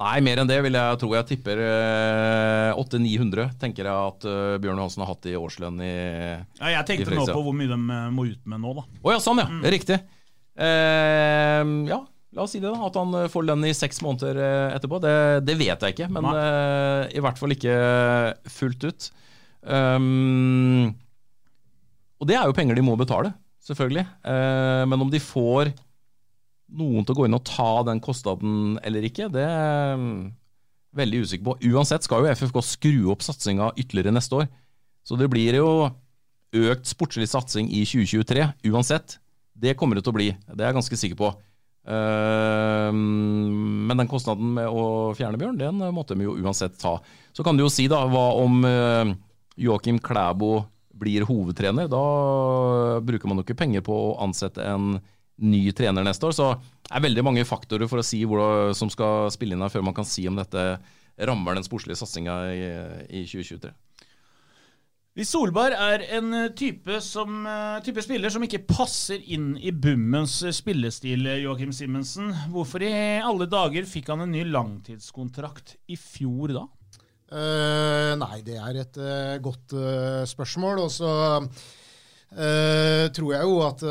[0.00, 1.10] Nei, mer enn det vil jeg tro.
[1.14, 5.92] Jeg tipper uh, 800-900 tenker jeg at uh, Bjørn Johansen har hatt i årslønn i
[5.92, 8.86] Ja, Jeg tenkte nå på hvor mye de må ut med nå, da.
[8.88, 9.46] Å oh, ja, sånn ja.
[9.52, 9.62] Mm.
[9.76, 10.00] Riktig.
[10.56, 12.00] ja,
[12.32, 12.88] la oss si det, da.
[12.88, 14.40] At han får lønn i seks måneder
[14.78, 15.00] etterpå.
[15.04, 16.32] Det, det vet jeg ikke, men
[17.12, 17.76] i hvert fall ikke
[18.56, 19.12] fullt ut.
[19.62, 20.90] Um,
[22.22, 23.32] og det er jo penger de må betale,
[23.66, 24.04] selvfølgelig.
[24.30, 25.72] Eh, men om de får
[26.78, 30.32] noen til å gå inn og ta den kostnaden eller ikke, det er jeg
[30.96, 31.56] veldig usikker på.
[31.72, 34.50] Uansett skal jo FFK skru opp satsinga ytterligere neste år.
[35.08, 35.70] Så det blir jo
[36.52, 39.16] økt sportslig satsing i 2023 uansett.
[39.56, 41.32] Det kommer det til å bli, det er jeg ganske sikker på.
[41.82, 46.98] Uh, men den kostnaden med å fjerne Bjørn, den måtte vi jo uansett ta.
[47.34, 49.14] Så kan du jo si da, hva om uh,
[49.58, 50.60] Joakim Klæbo
[51.02, 55.00] blir hovedtrener, da bruker man jo ikke penger på å ansette en
[55.44, 56.34] ny trener neste år.
[56.36, 59.72] Så det er veldig mange faktorer for å si hvor som skal spille inn her
[59.72, 60.66] før man kan si om dette
[61.22, 62.68] rammer den sportslige satsinga i,
[63.20, 63.72] i 2023.
[65.12, 67.42] Hvis Solberg er en type, som,
[67.84, 73.84] type, spiller som ikke passer inn i Bummens spillestil, Joakim Simensen, hvorfor i alle dager
[73.84, 76.64] fikk han en ny langtidskontrakt i fjor da?
[77.32, 80.82] Uh, nei, det er et uh, godt uh, spørsmål.
[80.84, 81.12] Og så
[82.32, 83.82] tror jeg jo at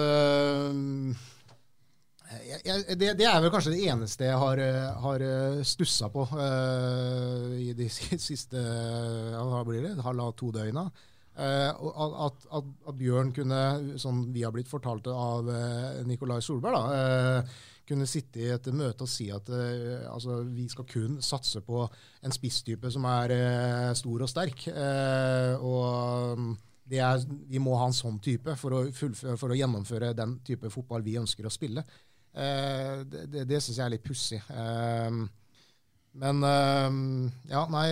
[2.45, 4.61] jeg, jeg, det, det, er vel kanskje det eneste jeg har,
[5.03, 5.23] har
[5.67, 6.25] stussa på
[7.57, 7.87] i de
[8.29, 10.89] siste ja, hva blir det, halvannet to døgna.
[11.41, 13.59] At, at, at, Bjørn kunne,
[14.01, 15.47] som vi har blitt fortalt av
[16.05, 17.43] Nikolai Solberg, da,
[17.91, 21.83] kunne sitte i et møte og si at uh, altså, vi skal kun satse på
[22.23, 24.67] en spisstype som er uh, stor og sterk.
[24.71, 26.45] Uh, og
[26.91, 31.03] er, vi må ha en sånn type for å, for å, gjennomføre den type fotball
[31.05, 31.83] vi ønsker å spille.
[32.31, 34.41] Det det, det syns jeg er litt pussig.
[36.21, 36.45] men
[37.51, 37.87] ja, nei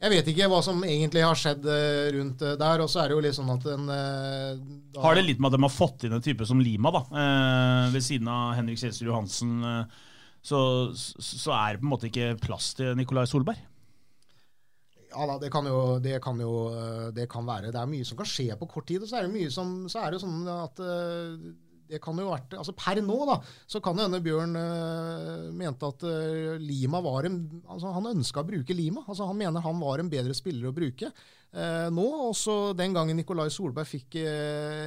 [0.00, 2.80] jeg vet ikke hva som egentlig har skjedd eh, rundt eh, der.
[2.80, 5.00] Og så er det jo litt sånn at en eh.
[5.00, 7.02] Har det litt med at de har fått inn en type som Lima, da,
[7.92, 9.60] ved siden av Henrik Kjelsrud Johansen,
[10.40, 10.60] så,
[10.96, 13.60] så, er det på en måte ikke plass til Nikolai Solberg?
[15.10, 16.54] Ja da, det kan, jo, det kan jo
[17.12, 17.72] det kan være.
[17.74, 19.04] Det er mye som kan skje på kort tid.
[19.04, 20.80] Og så er det mye som, så er det sånn at
[21.90, 23.36] det kan jo vært, altså Per nå da,
[23.68, 28.44] så kan det hende Bjørn uh, mente at uh, Lima var en altså Han ønska
[28.44, 29.04] å bruke Lima.
[29.06, 32.06] altså Han mener han var en bedre spiller å bruke uh, nå.
[32.28, 34.20] Også den gangen Nikolai Solberg fikk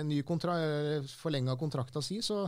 [0.07, 0.55] ny kontra,
[1.19, 2.45] forlenga kontrakta si, så,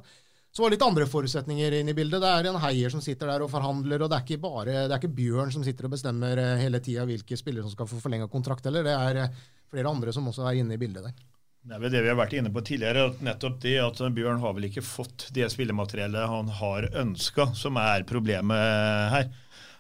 [0.52, 2.24] så var det litt andre forutsetninger inne i bildet.
[2.24, 4.96] Det er en heier som sitter der og forhandler, og det er ikke bare, det
[4.96, 8.32] er ikke Bjørn som sitter og bestemmer hele tida hvilke spillere som skal få forlenga
[8.32, 8.88] kontrakt heller.
[8.88, 11.35] Det er flere andre som også er inne i bildet der.
[11.66, 13.08] Det er vel det vi har vært inne på tidligere.
[13.10, 17.80] at nettopp det at Bjørn har vel ikke fått det spillemateriellet han har ønska, som
[17.82, 18.62] er problemet
[19.16, 19.32] her.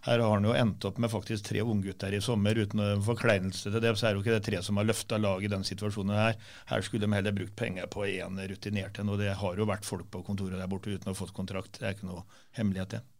[0.05, 2.57] Her har han jo endt opp med faktisk tre unggutter i sommer.
[2.57, 5.45] Uten forkleinelse til det, så er det jo ikke det tre som har løfta laget
[5.45, 6.41] i den situasjonen her.
[6.73, 9.85] Her skulle de heller brukt penger på én rutinert en, og det har jo vært
[9.85, 11.77] folk på kontoret der borte uten å ha fått kontrakt.
[11.77, 12.25] Det er ikke noe
[12.57, 13.14] hemmelighet, det.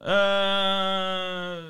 [0.00, 1.60] Uh,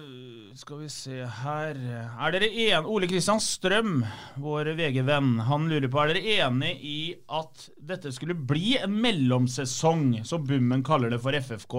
[0.54, 4.04] skal vi se her Er dere en, Ole Kristian Strøm,
[4.38, 10.20] vår VG-venn, han lurer på Er dere enig i at dette skulle bli en mellomsesong,
[10.22, 11.74] som Bummen kaller det for FFK?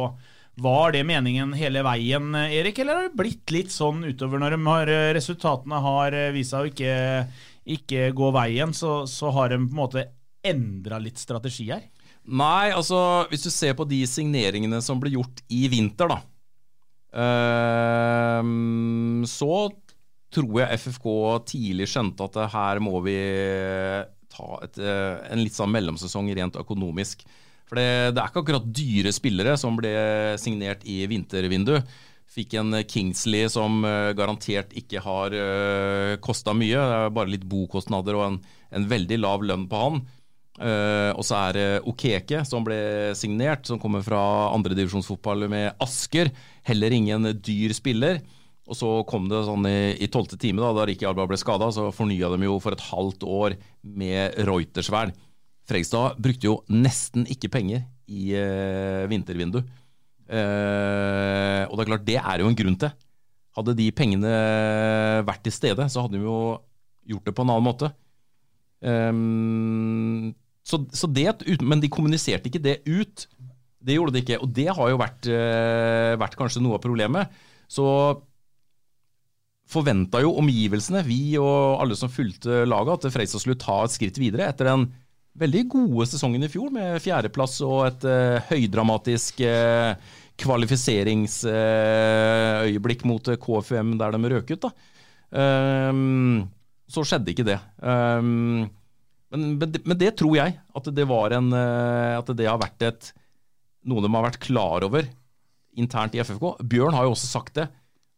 [0.59, 4.91] Var det meningen hele veien, Erik, eller har det blitt litt sånn utover når har,
[5.15, 6.97] resultatene har vist seg å ikke,
[7.77, 10.03] ikke gå veien, så, så har de på en måte
[10.43, 11.87] endra litt strategi her?
[12.27, 16.19] Nei, altså hvis du ser på de signeringene som ble gjort i vinter, da
[19.27, 19.55] så
[20.31, 21.07] tror jeg FFK
[21.49, 23.17] tidlig skjønte at her må vi
[24.31, 27.25] ta et, eh, en litt sånn mellomsesong rent økonomisk.
[27.67, 29.91] For det, det, er ikke akkurat dyre spillere som ble
[30.41, 31.77] signert i vintervindu.
[32.31, 36.79] Fikk en Kingsley som uh, garantert ikke har uh, eh, kosta mye.
[36.79, 38.37] Det er bare litt bokostnader og en,
[38.71, 39.99] en veldig lav lønn på han.
[40.59, 42.77] Uh, og så er det Okeke, som ble
[43.17, 44.19] signert, som kommer fra
[44.51, 46.31] andredivisjonsfotball med Asker.
[46.67, 48.21] Heller ingen dyr spiller.
[48.69, 51.89] Og så kom det sånn i tolvte time, da, da Rikki Alba ble skada, så
[51.95, 55.11] fornya de jo for et halvt år med Reutersvern.
[55.67, 59.61] Fregstad brukte jo nesten ikke penger i uh, vintervindu.
[60.31, 62.93] Uh, og det er klart, det er jo en grunn til.
[63.57, 64.31] Hadde de pengene
[65.27, 66.37] vært til stede, så hadde de jo
[67.11, 67.91] gjort det på en annen måte.
[68.81, 70.31] Um,
[70.67, 73.27] så, så det, men de kommuniserte ikke det ut.
[73.81, 74.39] Det gjorde de ikke.
[74.43, 77.27] Og det har jo vært, uh, vært kanskje noe av problemet.
[77.71, 77.85] Så
[79.71, 84.17] forventa jo omgivelsene, vi og alle som fulgte laget, at Freistad skulle ta et skritt
[84.19, 84.81] videre etter den
[85.39, 89.95] veldig gode sesongen i fjor, med fjerdeplass og et uh, høydramatisk uh,
[90.41, 94.63] kvalifiseringsøyeblikk mot KFUM der de røk ut.
[94.67, 94.71] da.
[95.31, 96.51] Um,
[96.91, 97.59] så skjedde ikke det.
[97.79, 98.67] Um,
[99.31, 103.11] men, men, det tror jeg at det var en eh, At det har vært et
[103.87, 105.07] noe de har vært klar over
[105.79, 106.59] internt i FFK.
[106.69, 107.65] Bjørn har jo også sagt det.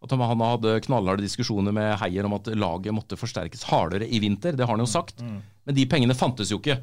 [0.04, 4.58] At han hadde knallharde diskusjoner med Heier om at laget måtte forsterkes hardere i vinter.
[4.58, 5.22] Det har han jo sagt.
[5.24, 5.38] Mm.
[5.64, 6.82] Men de pengene fantes jo ikke.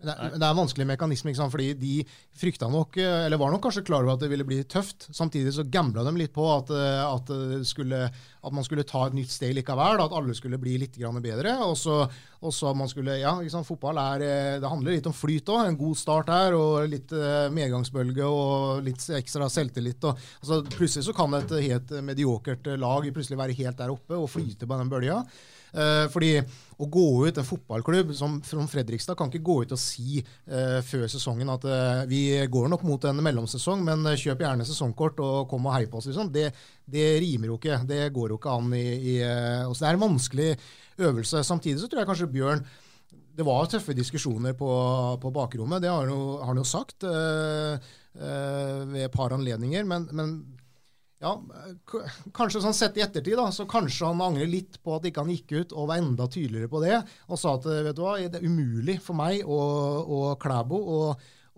[0.00, 1.94] Det er, det er, en vanskelig mekanisme, fordi de
[2.40, 5.10] frykta nok, eller var nok kanskje klar over at det ville bli tøft.
[5.12, 6.72] Samtidig så gambla de litt på at,
[7.04, 7.32] at,
[7.68, 10.00] skulle, at, man skulle ta et nytt steg likevel.
[10.00, 11.58] At alle skulle bli litt bedre.
[11.66, 13.68] Og så, man skulle, ja, sant?
[13.68, 14.26] Fotball er,
[14.62, 15.68] det handler litt om flyt òg.
[15.68, 20.08] En god start her, og litt eh, medgangsbølge og litt ekstra selvtillit.
[20.08, 24.30] Og, altså, plutselig så kan et helt mediokert lag plutselig være helt der oppe og
[24.32, 25.24] flyte på den bølga.
[25.70, 26.34] Eh, fordi
[26.80, 30.80] å gå ut en fotballklubb som, som, Fredrikstad kan ikke gå ut og si uh,
[30.86, 35.50] før sesongen at uh, vi går nok mot en mellomsesong, men kjøp gjerne sesongkort og
[35.50, 36.08] kom og hei på oss.
[36.08, 36.30] Liksom.
[36.32, 36.46] Det,
[36.88, 37.82] det, rimer jo ikke.
[37.88, 40.54] Det går jo ikke an i, i uh, Det er en vanskelig
[41.00, 41.44] øvelse.
[41.44, 42.64] Samtidig så tror jeg kanskje Bjørn
[43.36, 44.70] det var tøffe diskusjoner på,
[45.20, 46.08] på bakrommet, det har
[46.44, 49.86] han jo, sagt ved et par anledninger.
[49.88, 50.32] Men, men
[51.20, 51.34] ja,
[52.36, 55.32] kanskje sånn Sett i ettertid da, så kanskje han angrer litt på at ikke han
[55.34, 56.96] gikk ut og var enda tydeligere på det.
[57.28, 61.02] Og sa at vet du hva, det er umulig for meg og, og Klæbo å,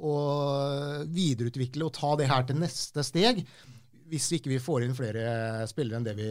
[0.02, 3.44] videreutvikle og ta det her til neste steg
[4.12, 6.28] hvis ikke vi får inn flere spillere enn det vi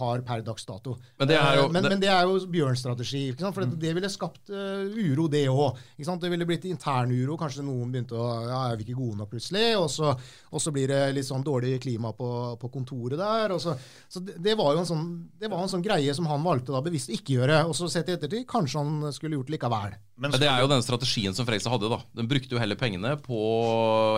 [0.00, 0.94] har per dags dato.
[1.20, 3.22] Men det er jo, eh, men, det, men det er jo Bjørns strategi.
[3.36, 5.76] For det, det, ville skapt uh, uro, det òg.
[5.98, 7.36] Det ville blitt intern uro.
[7.40, 9.66] Kanskje noen begynte å ja, er vi ikke gode nok plutselig?
[9.76, 10.14] Og så,
[10.48, 13.58] og så blir det litt sånn dårlig klima på, på kontoret der.
[13.60, 13.76] Så,
[14.08, 16.84] så, det, var jo en sånn, det var en sånn greie som han valgte da
[16.84, 17.66] bevisst ikke gjøre.
[17.68, 19.98] Og så sett i ettertid, kanskje han skulle gjort det likevel.
[20.18, 21.90] Men det er jo den strategien som Fredrikstad hadde.
[21.92, 22.00] da.
[22.18, 23.38] Den brukte jo heller pengene på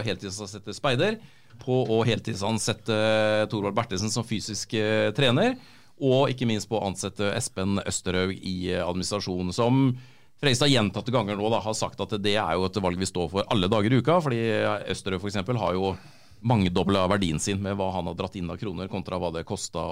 [0.06, 1.18] heltidsansette speider
[1.60, 2.96] på å heltidsansette
[3.52, 5.58] Thorvald Bertelsen som fysisk eh, trener.
[6.00, 9.90] Og ikke minst på å ansette Espen Østerhaug i eh, administrasjonen, som
[10.40, 13.26] Freistad gjentatte ganger nå da, har sagt at det er jo et valg vi står
[13.28, 14.22] for alle dager i uka.
[14.24, 14.40] fordi
[14.88, 15.36] Østerhaug f.eks.
[15.60, 15.92] har jo
[16.40, 19.84] mangedobla verdien sin med hva han har dratt inn av kroner, kontra hva det kosta.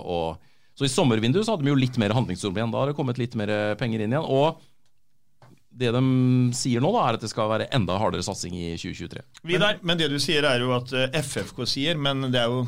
[0.73, 2.73] Så i sommervinduet så hadde vi jo litt mer handlingsrom igjen.
[2.73, 4.25] Da har det kommet litt mer penger inn igjen.
[4.25, 4.63] og
[5.79, 6.03] det de
[6.57, 9.25] sier nå, da, er at det skal være enda hardere satsing i 2023.
[9.49, 12.65] Men, men, det du sier, er jo at eh, FFK sier, men det er jo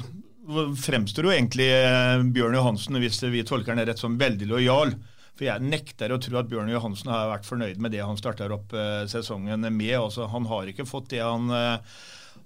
[0.81, 4.94] fremstår jo egentlig eh, Bjørn Johansen, hvis vi tolker den rett, som veldig lojal.
[5.35, 8.53] For jeg nekter å tro at Bjørn Johansen har vært fornøyd med det han starter
[8.55, 9.96] opp eh, sesongen med.
[9.99, 11.51] Altså, han har ikke fått det han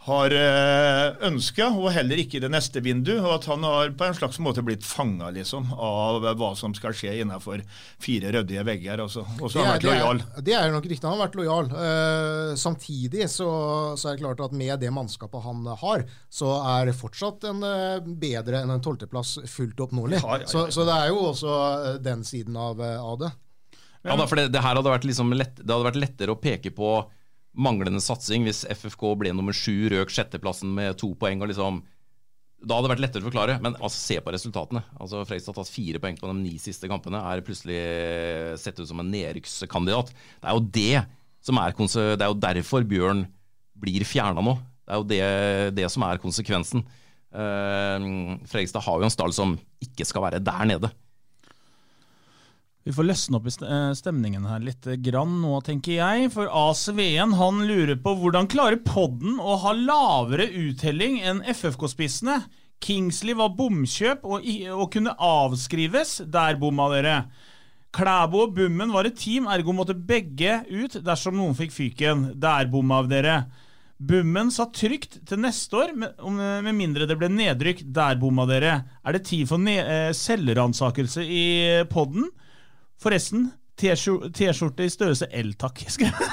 [0.04, 3.22] har eh, ønska, og heller ikke i det neste vinduet.
[3.22, 6.92] Og at han har på en slags måte blitt fanga liksom, av hva som skal
[6.96, 7.62] skje innenfor
[8.02, 9.00] fire ryddige vegger.
[9.04, 10.20] Og så har han vært lojal.
[10.20, 11.72] Det er, det er nok riktig, han har vært lojal.
[11.72, 13.48] Uh, samtidig så,
[13.96, 17.64] så, er det klart at med det mannskapet han har, så er det fortsatt en
[17.64, 20.20] uh, bedre enn en tolvteplass fullt oppnåelig.
[20.20, 21.58] Ja, ja, ja, så, så, det er jo også
[22.04, 23.32] den siden av, av det.
[24.04, 26.40] Ja, da, for det, det her hadde vært, liksom lett, det hadde vært lettere å
[26.40, 26.98] peke på
[27.54, 31.42] manglende satsing hvis FFK ble nummer sju, røk sjetteplassen med to poeng.
[31.42, 31.82] og liksom
[32.64, 34.80] da hadde det vært lettere å forklare, men altså, se på resultatene.
[34.96, 37.20] Altså, Fredrikstad har tatt fire poeng på de ni siste kampene.
[37.20, 37.80] Er plutselig
[38.62, 40.12] sett ut som en nedrykkskandidat.
[40.14, 41.02] Det er jo det
[41.44, 43.26] som er Det er jo derfor Bjørn
[43.76, 44.56] blir fjerna nå.
[44.84, 45.22] Det er jo det,
[45.76, 46.86] det som er konsekvensen.
[47.34, 50.92] Uh, Fredrikstad har jo en stall som ikke skal være der nede.
[52.85, 56.29] Vi får løsne opp i eh, stemningen her litt grann nå, tenker jeg.
[56.35, 62.42] For ACV1 han lurer på hvordan klarer podden å ha lavere uttelling enn FFK-spissene?
[62.85, 66.18] Kingsley var bomkjøp og, og, kunne avskrives.
[66.29, 67.16] Der bomma dere.
[67.94, 72.35] Klæbo og Bummen var et team, ergo måtte begge ut dersom noen fikk fyken.
[72.37, 73.47] Der bomma dere.
[73.97, 76.20] Bummen satt trygt til neste år, med,
[76.66, 77.87] med mindre det ble nedrykk.
[77.97, 78.83] Der bomma dere.
[79.01, 79.62] Er det tid for
[80.27, 81.47] selgeransakelse i
[81.88, 82.29] podden?
[83.04, 85.82] Forresten, T-skjorte i størrelse L, takk.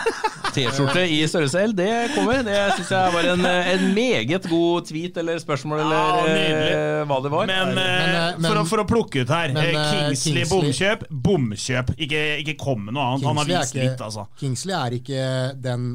[0.55, 2.41] T-skjorte i størrelse L, det kommer.
[2.45, 7.17] Det syns jeg var en, en, meget god tweet eller spørsmål eller ja, eh, hva
[7.23, 7.49] det var.
[7.49, 10.07] Men, Men, eh, eh, men- for, å, for å plukke ut her Men, eh, eh,
[10.11, 11.93] Kingsley, Kingsley- bomkjøp, bomkjøp.
[11.97, 13.27] Ikke, ikke kom med noe annet.
[13.29, 14.27] Han har er vist ikke- litt, altså.
[14.39, 15.27] Kingsley er ikke
[15.67, 15.91] den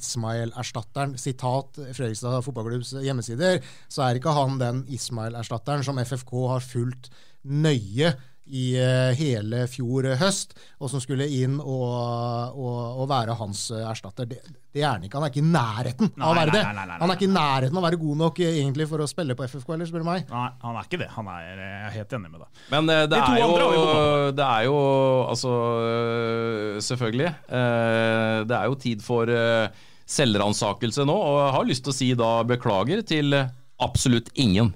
[0.00, 1.16] Ismail-erstatteren.
[1.18, 7.10] Sitat Fredrikstad fotballklubbs hjemmesider, så er ikke han den Ismail-erstatteren som FFK har fulgt
[7.46, 8.14] nøye
[8.50, 13.84] i eh, hele fjor høst, og som skulle inn og, og, og være hans eh,
[13.88, 14.26] erstatter.
[14.30, 14.40] Det,
[14.74, 15.18] det er han ikke.
[15.18, 16.62] Han er ikke i nærheten av å være det.
[16.66, 18.88] nei, nei, nei, Han er ikke i nærheten av å være god nok eh, egentlig
[18.90, 20.26] for å spille på FFK, eller spør du meg.
[20.32, 21.10] Nei, han er ikke det.
[21.16, 22.64] Han er, jeg er helt enig med deg.
[22.74, 24.78] Men det, De er jo, det er jo
[25.30, 25.54] Altså,
[26.82, 27.30] selvfølgelig.
[27.48, 29.68] eh, det er jo tid for uh,
[30.10, 33.36] selvransakelse nå, og jeg har lyst til å si da beklager til
[33.80, 34.72] absolutt ingen.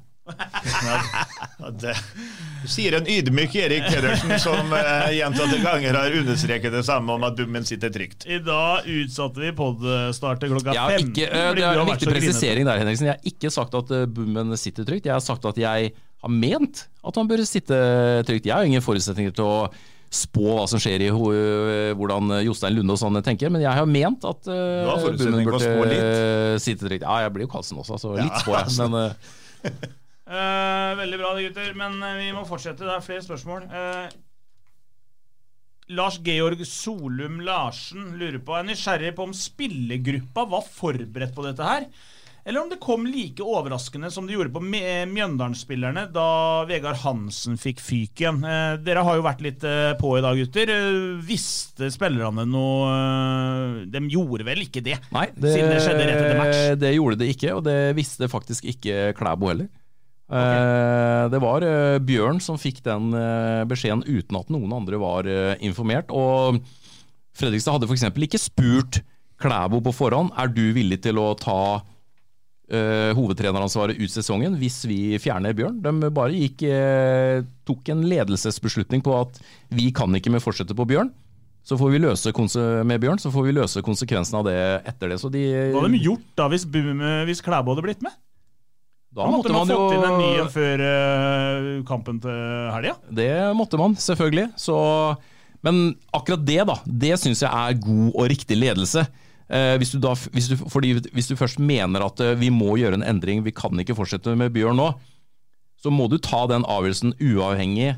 [2.65, 7.27] Du sier en ydmyk Erik Pedersen som uh, gjentatte ganger har understreket det samme om
[7.29, 8.25] at bommen sitter trygt.
[8.25, 11.11] I dag utsatte vi podstartet klokka Jeg 15.
[11.11, 13.11] ikke, øh, det er en viktig presisering der, Henriksen.
[13.11, 15.09] Jeg har ikke sagt at uh, bommen sitter trygt.
[15.11, 17.77] Jeg har sagt at jeg har ment at han bør sitte
[18.25, 18.49] trygt.
[18.49, 19.59] Jeg har ingen forutsetninger til å
[20.15, 24.25] spå hva som skjer i hvordan Jostein Lunde og sånn tenker, men jeg har ment
[24.29, 25.11] at uh,
[25.43, 26.01] burde
[26.63, 27.03] sitte trygt.
[27.03, 28.71] Ja, jeg blir jo Karlsen også, så litt Ja, spår jeg.
[28.71, 28.89] altså.
[28.89, 29.93] Men øh,
[30.25, 32.81] Eh, veldig bra, gutter, men uh, vi må fortsette.
[32.87, 33.67] Det er flere spørsmål.
[33.69, 34.09] Uh,
[35.93, 41.67] Lars Georg Solum Larsen lurer på Er nysgjerrig på om spillergruppa var forberedt på dette
[41.69, 41.85] her.
[42.45, 46.25] Eller om det kom like overraskende som det gjorde på Mj- Mjøndalen-spillerne da
[46.69, 48.43] Vegard Hansen fikk fyken.
[48.45, 49.65] Eh, dere har jo vært litt
[50.01, 50.73] på i dag, gutter.
[51.25, 54.99] Visste spillerne noe De gjorde vel ikke det?
[55.13, 56.61] Nei, det, Siden det skjedde rett etter match.
[56.85, 59.69] det gjorde det ikke, og det visste faktisk ikke Klæbo heller.
[60.33, 65.29] Eh, Det var eh, Bjørn som fikk den eh, beskjeden uten at noen andre var
[65.61, 66.13] informert.
[66.15, 66.61] Og
[67.37, 68.07] Fredrikstad hadde f.eks.
[68.09, 69.03] ikke spurt
[69.43, 71.83] Klæbo på forhånd er du villig til å ta
[72.65, 75.83] hovedtreneransvaret ut sesongen hvis vi fjerner Bjørn.
[75.85, 76.63] De bare gikk,
[77.69, 79.37] tok en ledelsesbeslutning på at
[79.75, 81.11] vi kan ikke med fortsette på Bjørn.
[81.67, 82.33] Så får vi løse
[82.89, 84.57] med Bjørn, så får vi løse konsekvensene av det
[84.91, 85.21] etter det.
[85.21, 86.65] Så de, Hva hadde de gjort da hvis,
[87.29, 88.17] hvis Klæbo hadde blitt med?
[89.15, 92.39] Da Da måtte, måtte man man fått inn en ny en før uh, kampen til
[92.75, 92.97] helga.
[93.15, 94.49] Det måtte man, selvfølgelig.
[94.59, 94.79] Så,
[95.63, 99.07] men akkurat det, da, det syns jeg er god og riktig ledelse.
[99.45, 102.79] Eh, hvis, du da, hvis, du, fordi, hvis du først mener at eh, vi må
[102.81, 104.89] gjøre en endring, vi kan ikke fortsette med Bjørn nå,
[105.77, 107.93] så må du ta den avgjørelsen uavhengig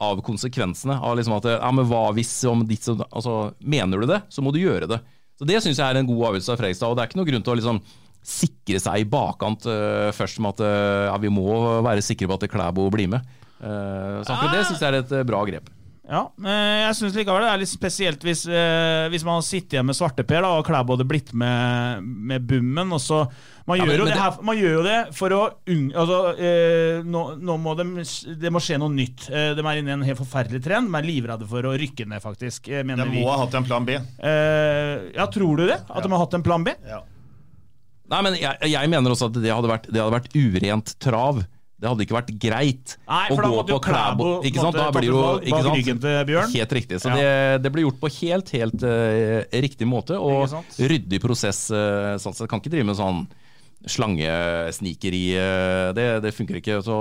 [0.00, 0.96] av konsekvensene.
[0.96, 4.54] Av liksom at ja, men hva hvis om ditt, altså, Mener du det, så må
[4.54, 5.02] du gjøre det.
[5.38, 6.88] Så Det syns jeg er en god avgjørelse av Fredrikstad.
[6.88, 7.82] og Det er ikke noen grunn til å liksom
[8.24, 11.48] sikre seg i bakkant eh, først med at eh, ja, vi må
[11.86, 13.26] være sikre på at Klæbo blir med.
[13.58, 15.70] Eh, så akkurat det syns jeg er et bra grep.
[16.08, 19.88] Ja, eh, jeg syns likevel det er litt spesielt hvis, eh, hvis man sitter igjen
[19.90, 22.46] med svarteper da, og Klæbo hadde blitt med, med.
[22.96, 23.18] Og så,
[23.68, 25.92] man, Ja, gjør men- jo men det her, man gjør jo det for å unge,
[26.00, 27.84] altså, eh, nå, nå må de,
[28.40, 29.28] det må skje noe nytt.
[29.28, 30.88] Eh, de er inne i en helt forferdelig trend.
[30.88, 32.68] De er livredde for å rykke ned, faktisk.
[32.72, 33.20] eh, mener De vi.
[33.20, 33.98] må ha hatt en plan B.
[34.00, 35.82] Eh, ja, tror du det?
[35.90, 36.72] At de har hatt en plan B?
[36.88, 37.02] Ja.
[38.08, 41.42] Nei, men jeg, jeg mener også at det hadde vært, det hadde vært urent trav.
[41.78, 44.74] Det hadde ikke vært greit Nei, da måtte jo Klæbo Ikke sant?
[44.74, 46.56] Da blir det jo ikke sant?
[46.56, 46.98] Helt riktig.
[46.98, 47.18] Så Ja.
[47.20, 47.28] det,
[47.62, 51.68] det ble gjort på helt, helt uh, riktig måte, og ryddig prosess.
[51.70, 52.48] Uh, sånn sett.
[52.50, 53.20] Kan ikke drive med sånn
[53.86, 55.22] slangesnikeri.
[55.38, 56.80] Uh, det, det funker ikke.
[56.82, 56.98] Så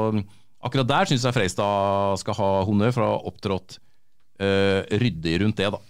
[0.68, 3.80] akkurat der syns jeg Freistad skal ha honnør for å ha opptrådt
[4.42, 5.82] uh, ryddig rundt det, da.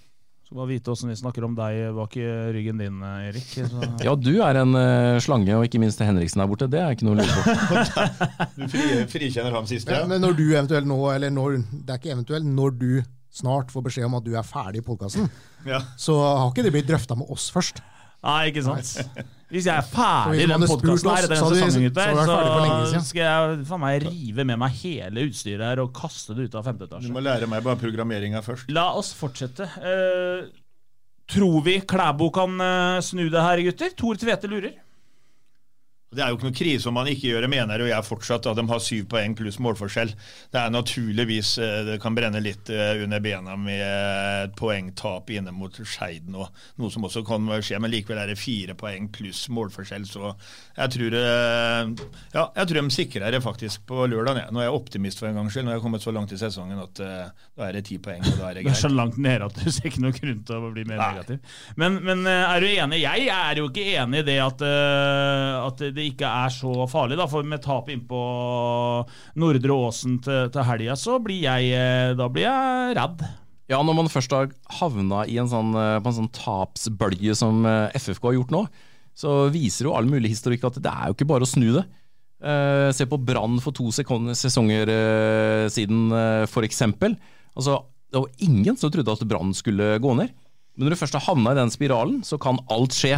[0.47, 2.23] Skal bare vite åssen vi snakker om deg bak i
[2.55, 3.49] ryggen din, Erik.
[3.51, 3.81] Så.
[4.07, 6.69] Ja, du er en uh, slange, og ikke minst Henriksen der borte.
[6.71, 7.73] Det er ikke noe å lure på.
[8.55, 9.91] Du fri, frikjenner ham siste?
[9.91, 12.87] Men, men når du eventuelt nå, eller når, det er ikke eventuelt, når du
[13.41, 15.27] snart får beskjed om at du er ferdig i podkasten,
[15.67, 15.81] Ja.
[15.99, 17.83] så har ikke det blitt drøfta med oss først.
[18.23, 18.95] Nei, ikke sant.
[19.47, 23.01] Hvis jeg er ferdig i den podkasten her, etter så den hadde sesongen, gutter, så
[23.07, 26.67] skal jeg faen meg rive med meg hele utstyret her og kaste det ut av
[26.67, 28.67] femte Du må lære meg bare programmeringa først.
[28.75, 29.69] La oss fortsette.
[29.79, 30.49] Uh,
[31.31, 33.95] tror vi Klæbo kan uh, snu det her, gutter?
[33.95, 34.75] Tor Tvete lurer.
[36.07, 38.45] Det er jo ikke noe krise om man ikke gjør det, mener jeg fortsatt.
[38.47, 40.13] At de har syv poeng pluss målforskjell.
[40.53, 45.51] Det er naturligvis eh, Det kan brenne litt eh, under bena med et poengtap inne
[45.51, 46.45] mot Skeid nå.
[46.79, 50.05] Noe som også kan skje, men likevel er det fire poeng pluss målforskjell.
[50.07, 50.31] Så
[50.77, 51.91] jeg tror eh,
[52.37, 54.45] Ja, jeg tror de sikrer det faktisk på lørdag.
[54.55, 55.67] Nå er jeg optimist for en gangs skyld.
[55.67, 58.39] Nå har jeg kommet så langt i sesongen at da er det ti poeng, og
[58.39, 58.71] da er det greit.
[58.71, 61.03] Du er så langt nede at du ser ikke noen grunn til å bli mer
[61.03, 61.11] Nei.
[61.17, 61.59] negativ.
[61.75, 63.03] Men, men er du enig?
[63.03, 67.17] Jeg er jo ikke enig i det at, at det ikke er så farlig.
[67.19, 67.27] Da.
[67.29, 68.21] For med tap innpå
[69.41, 73.25] Nordre Åsen til, til helga, så blir jeg, eh, da blir jeg redd.
[73.67, 77.97] Ja, når man først har havna en sånn, eh, på en sånn tapsbølge som eh,
[77.99, 78.63] FFK har gjort nå,
[79.17, 81.87] så viser jo all mulig historikk at det er jo ikke bare å snu det.
[82.93, 84.91] Se på Brann for to sesonger
[85.73, 86.83] siden, uh, f.eks.
[86.85, 87.79] Altså,
[88.13, 90.35] det var ingen som trodde at Brann skulle gå ned.
[90.77, 93.17] Men når du først har havna i den spiralen, så kan alt skje.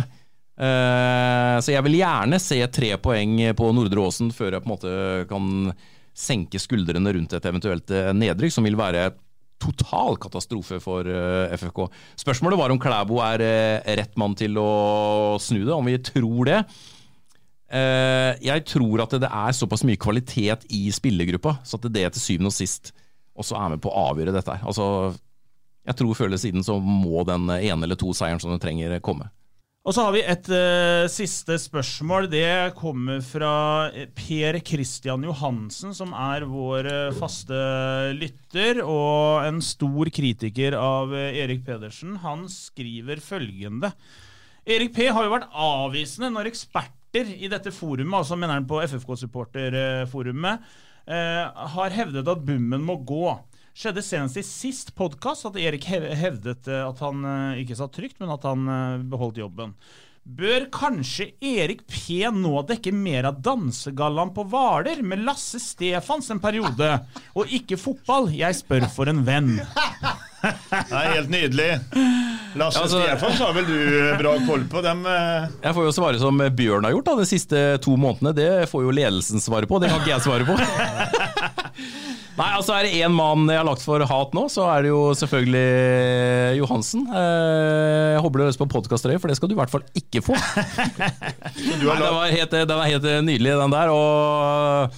[0.60, 4.74] Eh, så jeg vil gjerne se tre poeng på Nordre Åsen før jeg på en
[4.74, 4.94] måte
[5.30, 5.72] kan
[6.20, 9.08] senke skuldrene rundt et eventuelt eh, nedrykk, som vil være
[9.60, 11.86] total katastrofe for eh, FFK.
[12.26, 13.46] Spørsmålet var om Klæbo er
[14.02, 16.62] rett mann til å snu det, om vi tror det.
[17.70, 22.50] Jeg tror at det er såpass mye kvalitet i spillergruppa, så at det til syvende
[22.50, 22.90] og sist
[23.38, 24.56] også er med på å avgjøre dette.
[24.66, 24.88] Altså,
[25.86, 28.98] jeg tror før eller siden så må den ene eller to seieren som du trenger,
[29.06, 29.30] komme.
[29.88, 32.28] Og så har vi et uh, siste spørsmål.
[32.28, 37.56] Det kommer fra Per Christian Johansen, som er vår uh, faste
[38.18, 42.18] lytter og en stor kritiker av uh, Erik Pedersen.
[42.26, 43.94] Han skriver følgende.
[44.68, 48.84] Erik P har jo vært avvisende når eksperter i dette forumet, altså mener han på
[48.84, 50.68] FFK-supporterforumet,
[51.10, 53.32] har hevdet at bommen må gå.
[53.78, 57.24] Skjedde senest i sist podkast at Erik hevdet at han
[57.62, 58.66] ikke satt trygt, men at han
[59.12, 59.76] beholdt jobben.
[60.30, 66.42] Bør kanskje Erik P nå dekke mer av dansegallaen på Hvaler med Lasse Stefans en
[66.44, 66.90] periode,
[67.34, 68.28] og ikke fotball?
[68.36, 69.56] Jeg spør for en venn.
[70.44, 71.70] Det er helt nydelig.
[72.60, 73.80] Lasse Altså- Stefans har vel du
[74.22, 74.84] bra koll på?
[74.86, 78.36] Dem eh, Jeg får jo svare som Bjørn har gjort da, de siste to månedene.
[78.38, 80.60] Det får jo ledelsen svare på, det kan ikke jeg svare på.
[82.40, 84.92] Nei, altså Er det én mann jeg har lagt for hat nå, så er det
[84.94, 87.02] jo selvfølgelig Johansen.
[87.12, 90.22] Eh, Jeg håper du hører på podkasttrøye, for det skal du i hvert fall ikke
[90.24, 90.38] få.
[91.60, 93.92] Nei, den, var helt, den er helt nydelig, den der.
[93.92, 94.96] Og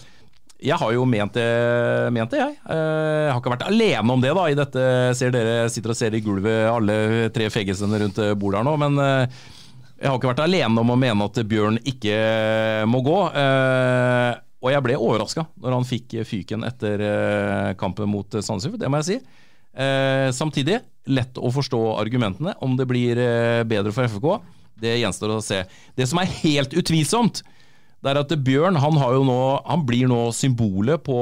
[0.62, 1.48] jeg har jo ment det,
[2.14, 2.54] ment det jeg.
[2.70, 4.86] Eh, Jeg har ikke vært alene om det da, i dette.
[5.10, 7.00] Jeg ser dere sitter og ser i gulvet, alle
[7.34, 8.76] tre feggesene rundt bordet her nå.
[8.86, 9.42] Men eh,
[9.98, 12.22] jeg har ikke vært alene om å mene at Bjørn ikke
[12.90, 13.18] må gå.
[14.62, 18.90] Eh, Og jeg ble overraska når han fikk fyken etter eh, kampen mot Sandefjord, det
[18.90, 19.18] må jeg si.
[19.74, 22.54] Eh, Samtidig, lett å forstå argumentene.
[22.62, 24.40] Om det blir eh, bedre for FFK,
[24.82, 25.64] det gjenstår å se.
[25.98, 27.42] Det som er helt utvilsomt,
[28.02, 31.18] det er at Bjørn han, nå, han blir nå symbolet på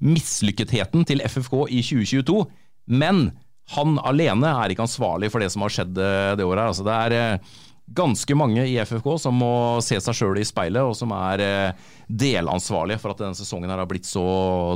[0.00, 2.44] mislykketheten til FFK i 2022.
[2.88, 3.30] Men
[3.74, 6.70] han alene er ikke ansvarlig for det som har skjedd eh, det året.
[6.70, 7.56] Altså, det er eh,
[7.94, 11.88] ganske mange i FFK som må se seg sjøl i speilet, og som er eh,
[12.08, 14.24] delansvarlige for at denne sesongen her har blitt så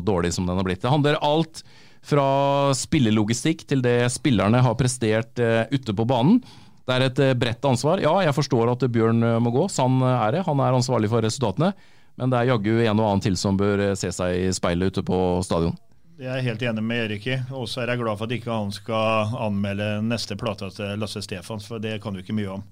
[0.04, 0.82] dårlig som den har blitt.
[0.82, 1.62] Det handler alt
[2.02, 6.42] fra spillelogistikk til det spillerne har prestert eh, ute på banen.
[6.82, 8.02] Det er et eh, bredt ansvar.
[8.02, 10.46] Ja, jeg forstår at Bjørn må gå, sann er det.
[10.48, 11.72] Han er ansvarlig for resultatene.
[12.20, 15.04] Men det er jaggu en og annen til som bør se seg i speilet ute
[15.06, 15.78] på stadion.
[16.18, 17.38] Det er jeg helt enig med Erik i.
[17.56, 21.24] Og så er jeg glad for at ikke han skal anmelde neste plate til Lasse
[21.24, 22.66] Stefans, for det kan du ikke mye om.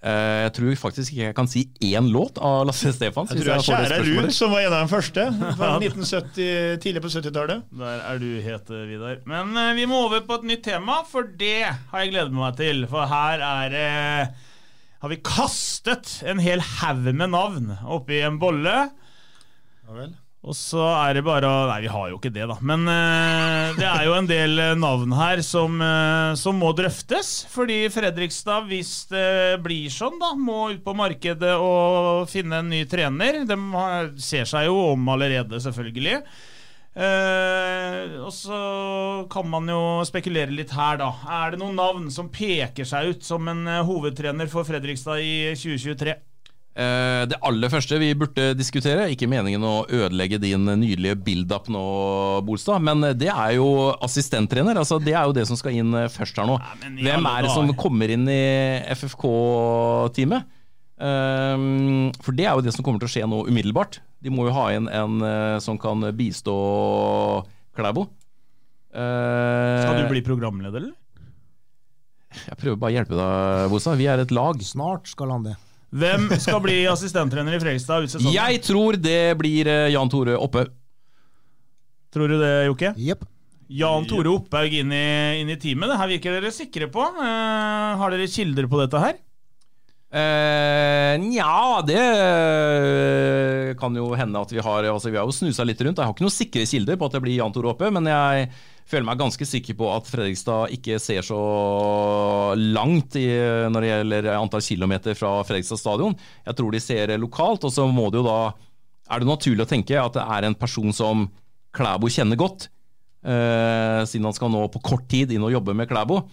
[0.00, 3.34] Eh, Jeg tror faktisk ikke jeg kan si én låt av Lasse Stefans.
[3.34, 3.98] Jeg tror jeg er Kjære.
[4.06, 5.26] Ruud som var en av de første.
[5.60, 7.66] Fra 1970, tidlig på 70-tallet.
[7.82, 9.18] Der er du het, Vidar.
[9.28, 12.56] Men uh, vi må over på et nytt tema, for det har jeg gledet meg
[12.60, 12.86] til.
[12.88, 14.48] For her er uh,
[15.04, 18.78] har vi kastet en hel haug med navn oppi en bolle.
[20.40, 22.56] Og så er det bare å Nei, vi har jo ikke det, da.
[22.64, 27.32] Men eh, det er jo en del eh, navn her som, eh, som må drøftes.
[27.52, 32.86] Fordi Fredrikstad, hvis det blir sånn, da, må ut på markedet og finne en ny
[32.88, 33.42] trener.
[33.44, 33.58] De
[34.16, 36.22] ser seg jo om allerede, selvfølgelig.
[36.90, 38.56] Eh, og så
[39.30, 41.12] kan man jo spekulere litt her, da.
[41.44, 45.52] Er det noen navn som peker seg ut som en eh, hovedtrener for Fredrikstad i
[45.52, 46.16] 2023?
[46.76, 51.82] Eh, Det aller første vi burde diskutere, ikke meningen å ødelegge din nydelige build-up nå,
[52.46, 54.78] Bolstad, men det er jo assistenttrener.
[54.78, 56.60] Altså, det er jo det som skal inn eh, først her nå.
[57.00, 58.40] Hvem er det som kommer inn i
[58.94, 60.56] FFK-teamet?
[61.00, 64.02] Um, for det er jo det som kommer til å skje nå umiddelbart.
[64.20, 66.52] De må jo ha inn en eh, som kan bistå
[67.76, 68.04] Klæbo.
[68.92, 70.96] Eh, Skal du bli programleder, eller?
[72.30, 73.94] Jeg prøver bare å hjelpe deg, Bosa.
[73.98, 74.60] Vi er et lag.
[74.62, 75.56] Snart skal han det.
[75.90, 78.34] Hvem skal bli assistenttrener i Fredrikstad ut sesongen?
[78.36, 80.68] Jeg tror det blir eh, Jan Tore Oppe.
[82.14, 82.94] Tror du det, Jokke?
[82.98, 83.26] Jepp.
[83.70, 85.90] Jan Tore Opphaug inn i, inn i teamet.
[85.92, 87.04] Det her virker dere sikre på.
[87.18, 89.18] Uh, har dere kilder på dette her?
[90.10, 92.00] Eh, Nja, det
[93.78, 96.02] kan jo hende at vi har altså Vi har jo snusa litt rundt.
[96.02, 98.50] Jeg har ikke noen sikre kilder på at det blir Jan Tore Oppe, men jeg
[98.90, 101.40] føler meg ganske sikker på at Fredrikstad ikke ser så
[102.58, 103.28] langt i,
[103.70, 106.16] når det gjelder antall kilometer fra Fredrikstad stadion.
[106.46, 108.40] Jeg tror de ser lokalt, og så må det jo da
[109.10, 111.28] er det naturlig å tenke at det er en person som
[111.74, 112.66] Klæbo kjenner godt,
[113.22, 116.24] eh, siden han skal nå på kort tid inn og jobbe med Klæbo.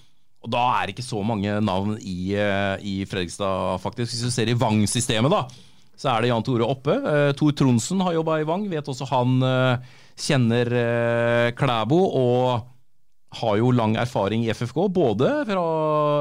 [0.45, 4.13] Og da er det ikke så mange navn i, eh, i Fredrikstad, faktisk.
[4.13, 5.45] Hvis du ser i Vang-systemet, da,
[5.97, 6.95] så er det Jan Tore Oppe.
[7.01, 12.67] Uh, Tor Tronsen har jobba i Vang, vet også han uh, kjenner uh, Klæbo og
[13.37, 14.83] har jo lang erfaring i FFK.
[14.93, 15.63] Både fra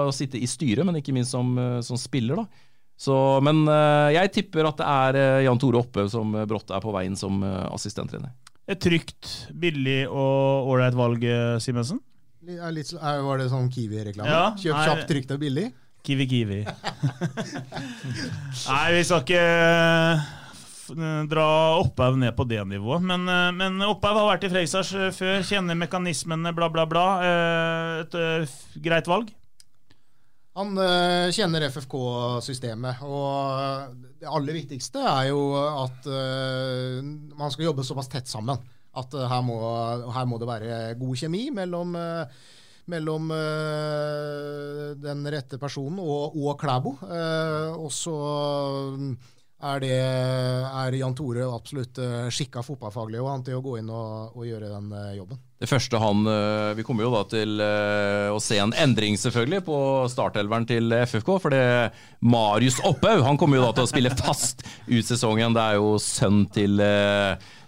[0.09, 1.55] å sitte i styret, men ikke minst som,
[1.85, 2.41] som spiller.
[2.43, 2.65] da.
[2.99, 3.15] Så,
[3.47, 3.63] men
[4.11, 8.35] jeg tipper at det er Jan Tore Oppe som brått er på veien som assistenttrener.
[8.67, 11.25] Et trygt, billig og ålreit valg,
[11.63, 12.03] Simensen?
[12.43, 14.27] Er litt, er, var det sånn Kiwi-reklame?
[14.27, 15.71] Ja, Kjøp kjapt, trygt og billig?
[16.07, 16.61] Kiwi Kiwi.
[18.71, 21.47] Nei, vi skal ikke eh, dra
[21.81, 23.03] Opphaug ned på det nivået.
[23.07, 27.09] Men, eh, men Opphaug har vært i Fredrikstad eh, før, kjenner mekanismene, bla, bla, bla.
[28.05, 29.35] Et, Et greit valg?
[30.57, 37.05] Han uh, kjenner FFK-systemet, og det aller viktigste er jo at uh,
[37.37, 38.63] man skal jobbe såpass tett sammen.
[38.97, 39.59] At uh, her, må,
[40.15, 42.39] her må det være god kjemi mellom, eh,
[42.91, 46.97] mellom eh, den rette personen og, og Klæbo.
[47.07, 48.15] Eh, og så
[49.57, 51.99] er, det, er Jan Tore absolutt
[52.35, 55.43] skikka fotballfaglig og han til å gå inn og, og gjøre den eh, jobben.
[55.57, 56.27] Det første han
[56.77, 59.79] Vi kommer jo da til å se en endring selvfølgelig på
[60.13, 61.31] startelveren til FFK.
[61.41, 61.63] For det
[62.21, 65.57] Marius Opphaug han kommer jo da til å spille fast ut sesongen.
[65.57, 66.77] Det er jo sønn til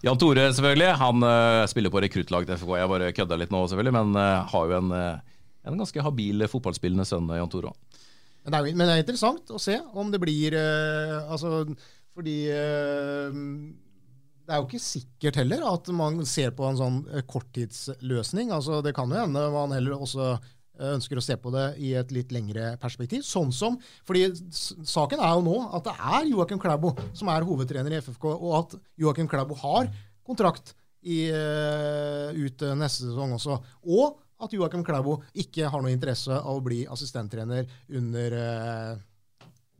[0.04, 0.92] Jan Tore, selvfølgelig.
[1.00, 2.70] Han uh, spiller på rekruttlag til FK.
[2.78, 6.46] Jeg bare kødda litt nå, selvfølgelig, men uh, har jo en, uh, en ganske habil
[6.50, 7.74] fotballspillende sønn, Jan Tore.
[8.44, 11.66] Men det, er, men det er interessant å se om det blir Altså,
[12.16, 18.54] fordi det er jo ikke sikkert heller at man ser på en sånn korttidsløsning.
[18.54, 20.38] Altså, det kan jo hende man heller også
[20.78, 23.24] ønsker å se på det i et litt lengre perspektiv.
[23.26, 24.28] Sånn som, fordi
[24.86, 28.52] Saken er jo nå at det er Joakim Klæbo som er hovedtrener i FFK, og
[28.62, 29.90] at Joakim Klæbo har
[30.26, 33.58] kontrakt i, eh, ut eh, neste sesong også.
[33.88, 37.66] Og at Joakim Klæbo ikke har noe interesse av å bli assistenttrener
[37.98, 39.00] under uh,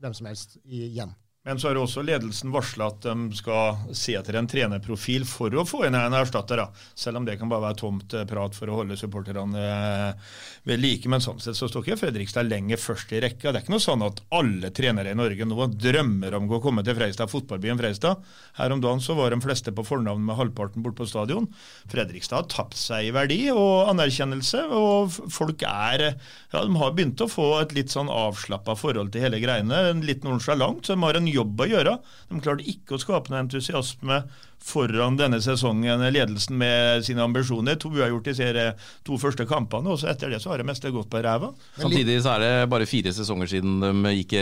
[0.03, 1.13] hvem som helst igjen.
[1.47, 5.63] Men så har også ledelsen varsla at de skal se etter en trenerprofil for å
[5.63, 6.59] få inn en erstatter.
[6.59, 6.65] da.
[6.91, 10.33] Selv om det kan bare være tomt eh, prat for å holde supporterne eh,
[10.67, 11.07] ved like.
[11.07, 13.53] Men sånn sett så står ikke Fredrikstad lenger først i rekka.
[13.53, 16.83] Det er ikke noe sånn at alle trenere i Norge nå drømmer om å komme
[16.83, 18.19] til Freistad, fotballbyen Freistad.
[18.59, 21.47] Her om dagen så var de fleste på fornavn med halvparten bort på stadion.
[21.87, 27.23] Fredrikstad har tapt seg i verdi og anerkjennelse, og folk er ja, De har begynt
[27.23, 29.81] å få et litt sånn avslappa forhold til hele greiene.
[30.03, 31.97] Litt nonsjalant, de har en jobb å gjøre.
[32.29, 34.23] De klarte ikke å skape noe entusiasme
[34.59, 37.77] foran denne sesongen, ledelsen med sine ambisjoner.
[37.79, 38.65] To uavgjort i serie
[39.07, 41.53] to første kampene, og så etter det så har det meste gått på ræva.
[41.79, 44.35] Samtidig så er det bare fire sesonger siden de gikk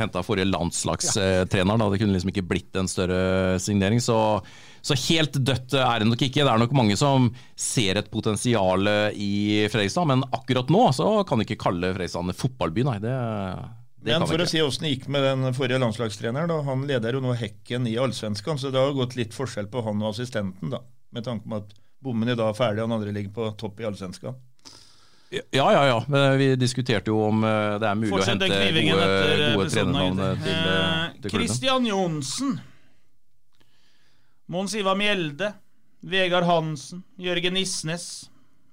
[0.00, 1.76] henta forrige landslagstrener.
[1.76, 1.90] Da.
[1.92, 4.00] Det kunne liksom ikke blitt en større signering.
[4.02, 4.16] Så,
[4.80, 6.46] så helt dødt er det nok ikke.
[6.46, 7.28] Det er nok mange som
[7.58, 12.40] ser et potensial i Fredrikstad, men akkurat nå så kan de ikke kalle Fredrikstad en
[12.40, 12.96] fotballby, nei.
[13.04, 13.18] Det
[14.08, 16.58] Men for å si åssen det gikk med den forrige landslagstreneren, da.
[16.66, 20.02] Han leder jo nå Hekken i Allsvenskan, så det har gått litt forskjell på han
[20.02, 20.80] og assistenten, da.
[21.14, 21.72] Med tanke på at
[22.04, 24.36] bommen i dag er ferdig, og den andre ligger på topp i Allsvenskan.
[25.30, 25.98] Ja, ja, ja.
[26.08, 29.70] Men vi diskuterte jo om eh, det er mulig Fortsett å hente gode, etter gode
[29.74, 31.34] trenernavn til, eh, Eh, til klubben.
[31.34, 32.54] Christian Johnsen.
[34.48, 35.52] Mons Ivar Mjelde.
[36.00, 37.02] Vegard Hansen.
[37.20, 38.06] Jørgen Isnes.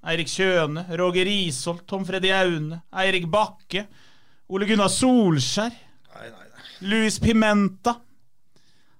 [0.05, 0.85] Eirik Kjøne.
[0.95, 1.83] Roger Risholt.
[1.89, 2.81] Tom Freddy Aune.
[3.03, 3.87] Eirik Bakke.
[4.53, 5.73] Ole Gunnar Solskjær.
[6.85, 7.95] Luis Pimenta.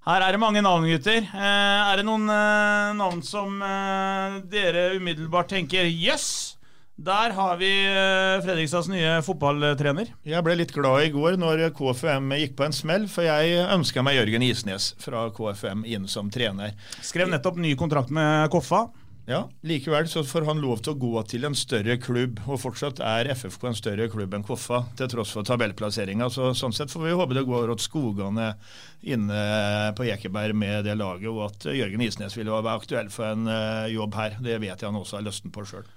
[0.06, 1.22] Her er det mange navn, gutter.
[1.22, 6.56] Eh, er det noen eh, navn som eh, dere umiddelbart tenker jøss?
[6.96, 10.14] Der har vi eh, Fredrikstads nye fotballtrener.
[10.26, 14.06] Jeg ble litt glad i går når KFM gikk på en smell, for jeg ønska
[14.06, 16.74] meg Jørgen Isnes fra KFM inn som trener.
[17.06, 18.86] Skrev nettopp ny kontrakt med Koffa.
[19.26, 23.00] Ja, Likevel så får han lov til å gå til en større klubb, og fortsatt
[23.02, 26.28] er FFK en større klubb enn Koffa, til tross for tabellplasseringa.
[26.30, 28.52] Så, sånn sett får vi håpe det går åt skogene
[29.02, 29.40] inne
[29.98, 33.96] på Ekeberg med det laget, og at Jørgen Isnes vil være aktuell for en eh,
[33.96, 34.38] jobb her.
[34.46, 35.90] Det vet jeg han også har lysten på sjøl.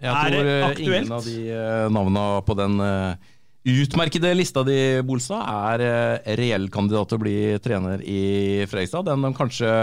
[0.00, 3.32] Jeg Er tror eh, ingen av de navna navnene på den eh,
[3.82, 5.42] utmerkede lista di, Bolstad,
[5.74, 8.22] er eh, reell kandidat til å bli trener i
[8.70, 9.10] Fredrikstad.
[9.10, 9.74] Den de kanskje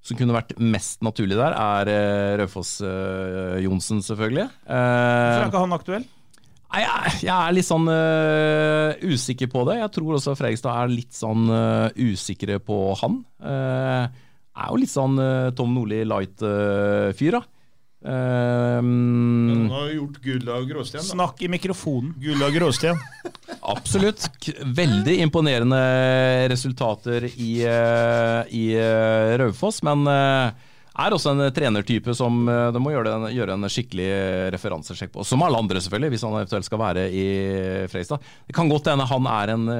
[0.00, 4.46] som kunne vært mest naturlig der, er uh, Raufoss-Johnsen, selvfølgelig.
[4.64, 6.08] Hvorfor er Eh, ikke han aktuell?
[6.70, 9.80] Nei, jeg, jeg er litt sånn uh, usikker på det.
[9.80, 13.20] Jeg tror også Fredrikstad er litt sånn uh, usikre på han.
[13.42, 14.06] Uh,
[14.60, 17.42] er jo litt sånn eh, Tom Nordli light-fyr, da.
[18.04, 21.00] Eh, Han har gjort gull av gråsten.
[21.00, 21.04] Da.
[21.04, 22.14] Snakk i mikrofonen.
[22.18, 22.96] Gull av gråsten.
[23.60, 24.24] absolutt.
[24.64, 25.80] Veldig imponerende
[26.48, 30.66] resultater i, eh, i eh, Raufoss, men eh,
[31.00, 34.08] er også en trenertype som det må gjøre en, gjøre en skikkelig
[34.52, 35.24] referansesjekk på.
[35.24, 37.26] Som alle andre, selvfølgelig, hvis han eventuelt skal være i
[37.88, 38.20] Freistad.
[38.48, 39.70] Det kan godt hende han er en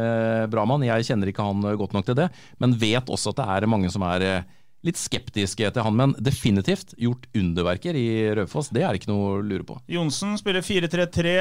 [0.52, 2.30] bra mann, jeg kjenner ikke han godt nok til det.
[2.62, 4.46] Men vet også at det er mange som er
[4.86, 5.96] litt skeptiske til han.
[5.96, 8.08] Men definitivt gjort underverker i
[8.38, 9.80] Raufoss, det er ikke noe å lure på.
[9.92, 11.34] Johnsen spiller 4-3-3.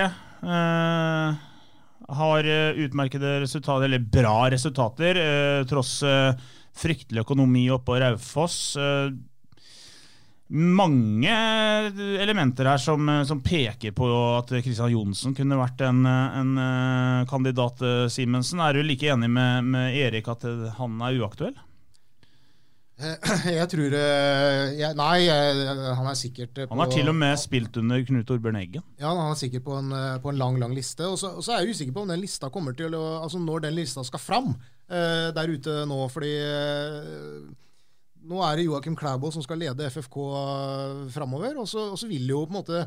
[0.44, 1.46] Eh,
[2.10, 2.44] har
[2.76, 6.34] utmerkede resultater, eller bra resultater, eh, tross eh,
[6.76, 8.76] fryktelig økonomi oppå Raufoss.
[8.78, 9.12] Eh,
[10.50, 11.34] mange
[12.24, 14.08] elementer her som, som, peker på
[14.40, 16.56] at Kristian Johnsen kunne vært en, en
[17.30, 18.58] kandidat, Simensen.
[18.66, 20.48] Er du like enig med, med Erik at
[20.80, 21.54] han er uaktuell?
[23.60, 27.78] Jeg tror jeg, Nei, jeg, han er sikkert på Han har til og med spilt
[27.80, 28.84] under Knut Orbjørn Eggen.
[29.00, 31.08] Ja, han er sikkert på en, på en lang lang liste.
[31.08, 33.40] Og så, og så, er jeg usikker på om den lista kommer til å, altså
[33.40, 36.02] når den lista skal fram uh, der ute nå.
[36.12, 37.48] Fordi uh,
[38.30, 40.18] nå er det Joakim Klæbo som skal lede FFK
[41.14, 41.56] framover.
[41.58, 42.82] Og, og, så vil jo på en måte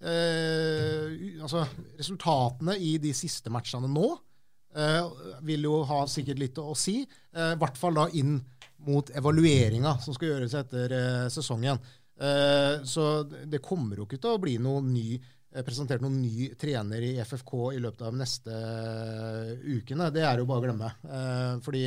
[0.00, 1.64] eh, altså
[1.98, 4.08] Resultatene i de siste matchene nå
[4.78, 5.02] eh,
[5.46, 7.00] vil jo ha sikkert litt å si.
[7.04, 8.38] Eh, I hvert fall da inn
[8.86, 11.80] mot evalueringa som skal gjøres etter eh, sesongen.
[12.18, 16.50] Eh, så det kommer jo ikke til å bli noen ny, eh, presentert noen ny
[16.60, 18.62] trener i FFK i løpet av neste
[19.66, 20.10] ukene.
[20.14, 20.92] Det er jo bare å glemme.
[21.64, 21.84] Fordi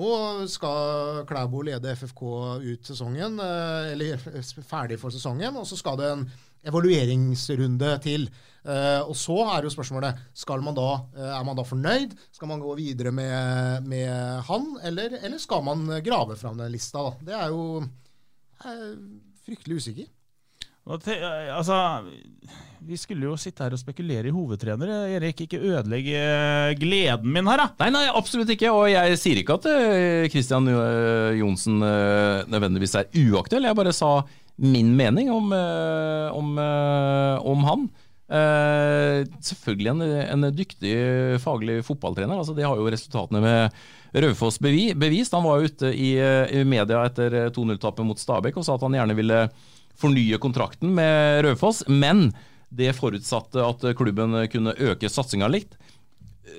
[0.00, 0.10] nå
[0.50, 2.22] skal Klæbo lede FFK
[2.62, 4.20] ut sesongen, eller
[4.72, 6.28] ferdig for sesongen, og så skal det en
[6.70, 8.30] evalueringsrunde til.
[8.60, 12.12] Uh, og så er jo spørsmålet skal man da, uh, er man da fornøyd.
[12.36, 17.06] Skal man gå videre med, med han, eller, eller, skal man grave fram den lista?
[17.06, 17.28] Da?
[17.30, 18.90] Det er jo uh,
[19.46, 20.10] fryktelig usikker.
[20.90, 21.76] Altså,
[22.82, 24.90] vi skulle jo sitte her og spekulere i hovedtrener.
[25.14, 26.22] Erik, ikke ødelegge
[26.80, 27.66] gleden min her, da.
[27.84, 28.72] Nei, nei, absolutt ikke.
[28.74, 29.68] Og jeg sier ikke at
[30.32, 30.66] Kristian
[31.38, 31.78] Johnsen
[32.50, 33.68] nødvendigvis er uaktuell.
[33.68, 34.16] Jeg bare sa
[34.58, 36.50] min mening om, om,
[37.52, 37.86] om han.
[38.30, 40.92] Uh, selvfølgelig en, en, dyktig
[41.42, 42.38] faglig fotballtrener.
[42.38, 43.80] altså Det har jo resultatene med
[44.22, 45.34] Raufoss bevist.
[45.34, 49.18] Han var ute i, i media etter 2-0-tapet mot Stabæk og sa at han gjerne
[49.18, 49.42] ville
[50.00, 52.30] fornye kontrakten med Raufoss, men
[52.70, 55.74] det forutsatte at klubben kunne øke satsinga litt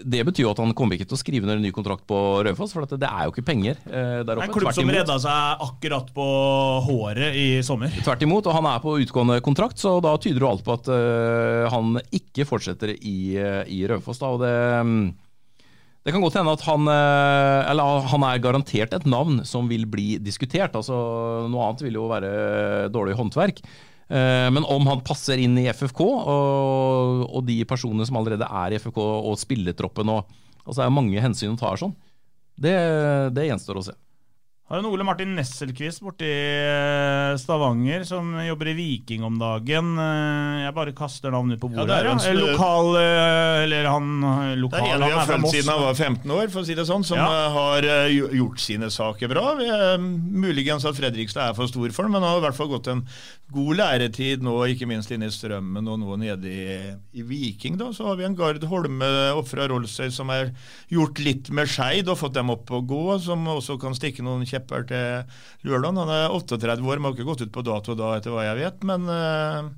[0.04, 2.18] det betyr jo at han kommer ikke til å skrive ned en ny kontrakt på
[2.46, 4.48] Raufoss, for det er jo ikke penger eh, der oppe.
[4.48, 6.28] En klubb som redda seg akkurat på
[6.88, 7.94] håret i sommer.
[8.02, 10.89] Tvert imot, og han er på utgående kontrakt, så da tyder jo alt på at
[10.92, 14.24] uh, han ikke fortsetter i, uh, i Raufoss.
[14.28, 15.12] Og det, um,
[16.02, 19.86] det kan godt hende at han, uh, eller, han er garantert et navn som vil
[19.89, 20.76] bli diskutert.
[20.78, 20.98] altså
[21.52, 23.64] Noe annet vil jo være dårlig håndverk.
[24.12, 28.76] Eh, men om han passer inn i FFK, og, og de personene som allerede er
[28.76, 29.01] i FFK,
[29.32, 31.93] og spilletroppen og Altså er det mange hensyn å ta her sånn.
[32.62, 32.72] Det,
[33.34, 33.95] det gjenstår å se.
[34.72, 39.89] Har en Ole Martin Nesselquist borti eh, Stavanger som jobber i Viking om dagen.
[39.99, 41.89] Eh, jeg bare kaster navnet på bordet.
[41.91, 42.38] Ja, her, ja.
[42.38, 42.91] Lokal
[43.66, 44.22] Eller han
[44.62, 46.78] lokal, Det er en vi har fulgt siden han var 15 år, for å si
[46.78, 47.41] det sånn, som ja.
[47.57, 49.43] har gjort sine saker bra.
[49.99, 52.93] Muligens at Fredrikstad er for stor for ham, men han har i hvert fall gått
[52.93, 53.03] en
[53.52, 56.78] god læretid nå, ikke minst inne i Strømmen og nå nede i,
[57.20, 57.78] i Viking.
[57.80, 60.54] da, Så har vi en Gard Holme opp fra Rolsøy som har
[60.91, 64.47] gjort litt med Skeid og fått dem opp å gå, som også kan stikke noen
[64.47, 65.99] kjepper til lørdag.
[66.02, 68.86] Han er 38 år, må ikke gått ut på dato da, etter hva jeg vet,
[68.88, 69.72] men uh,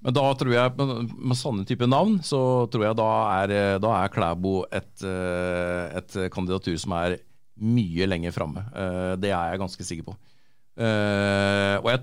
[0.00, 3.08] men da tror jeg, med sånne type navn, så tror jeg da
[3.42, 3.52] er,
[3.84, 7.18] da er Klæbo et, eh, et kandidatur som er
[7.60, 8.64] mye lenger framme.
[8.72, 10.14] Eh, det er jeg ganske sikker på.
[10.80, 12.00] Og jeg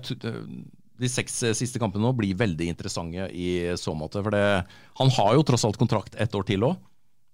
[0.98, 4.22] de seks eh, siste kampene nå blir veldig interessante i så måte.
[4.24, 6.78] For han har jo tross alt kontrakt ett år til òg.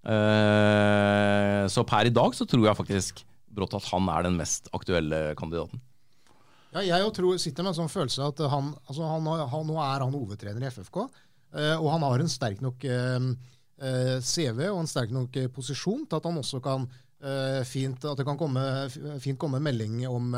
[0.04, 4.68] Eh, så per i dag så tror jeg faktisk brått at han er den mest
[4.76, 5.80] aktuelle kandidaten.
[6.74, 10.02] Ja, jeg tror, sitter med en sånn følelse at han, altså han, han, nå er
[10.02, 11.04] han hovedtrener i FFK.
[11.54, 12.84] Eh, og han har en sterk nok
[14.24, 16.84] CV og en sterk nok posisjon til at han også kan
[17.66, 18.62] fint, at det kan komme,
[19.20, 20.28] fint komme melding om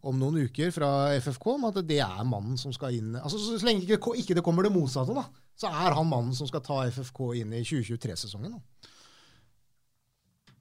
[0.00, 0.90] om noen uker fra
[1.20, 4.44] FFK om at det er mannen som skal inn altså Så lenge ikke, ikke det
[4.44, 5.26] kommer det motsatte, da,
[5.60, 8.56] så er han mannen som skal ta FFK inn i 2023-sesongen.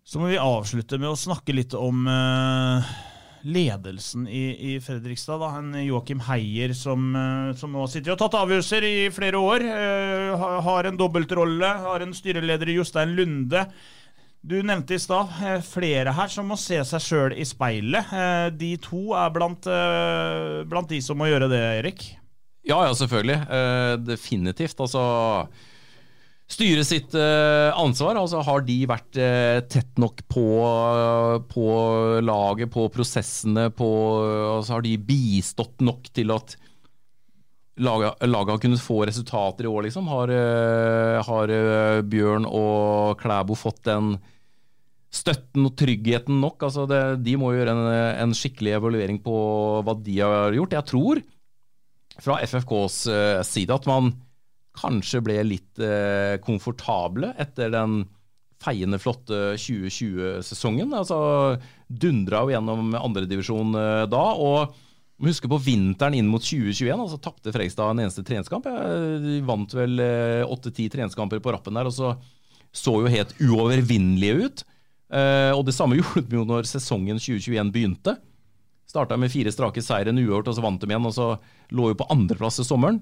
[0.10, 2.88] Så må vi avslutte med å snakke litt om uh,
[3.46, 5.38] ledelsen i, i, Fredrikstad.
[5.38, 5.52] Da.
[5.60, 9.68] En Joakim Heier som, uh, som, nå sitter og har tatt avgjørelser i flere år.
[9.70, 11.70] Uh, har en dobbeltrolle.
[11.86, 13.68] Har en styreleder i Jostein Lunde.
[14.40, 18.12] Du nevnte i stad eh, flere her som må se seg sjøl i speilet.
[18.16, 22.06] Eh, de to er blant, eh, blant, de som må gjøre det, Erik?
[22.64, 23.40] Ja, ja, selvfølgelig.
[24.06, 24.80] Definitivt.
[24.80, 25.02] Altså
[26.50, 28.20] styre sitt ansvar.
[28.20, 29.18] Altså Har de vært
[29.72, 30.46] tett nok på,
[31.50, 31.68] på
[32.22, 33.90] laget, på prosessene, på
[34.60, 36.54] altså Har de bistått nok til at
[37.80, 40.08] laget, har kunnet få resultater i år, liksom?
[40.08, 44.18] Har, eh, har eh, Bjørn og Klæbo fått den
[45.10, 46.62] støtten og tryggheten nok?
[46.64, 47.84] Altså det, de må gjøre en,
[48.28, 49.36] en skikkelig evaluering på
[49.86, 50.78] hva de har gjort.
[50.78, 51.24] Jeg tror
[52.20, 54.14] fra FFKs eh, side at man
[54.80, 55.80] kanskje ble litt
[56.46, 58.04] komfortable etter den
[58.64, 60.94] feiende flotte 2020-sesongen.
[60.96, 61.18] Altså
[61.90, 63.74] dundra jo gjennom andredivisjon
[64.08, 64.22] da.
[64.40, 64.78] og
[65.20, 68.68] må huske på vinteren inn mot 2021, altså tapte Fredrikstad en eneste treningskamp.
[69.24, 72.14] De vant vel eh, åtte-ti treningskamper på rappen der, og så
[72.72, 74.66] så jo helt uovervinnelige ut.
[75.10, 78.16] Eh, og det samme gjorde de jo når sesongen 2021 begynte.
[78.90, 81.10] Starta med fire strake seire, en uavgjort, og så vant de igjen.
[81.10, 81.32] Og så
[81.76, 83.02] lå jo på andreplass i sommeren.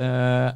[0.00, 0.50] Eh,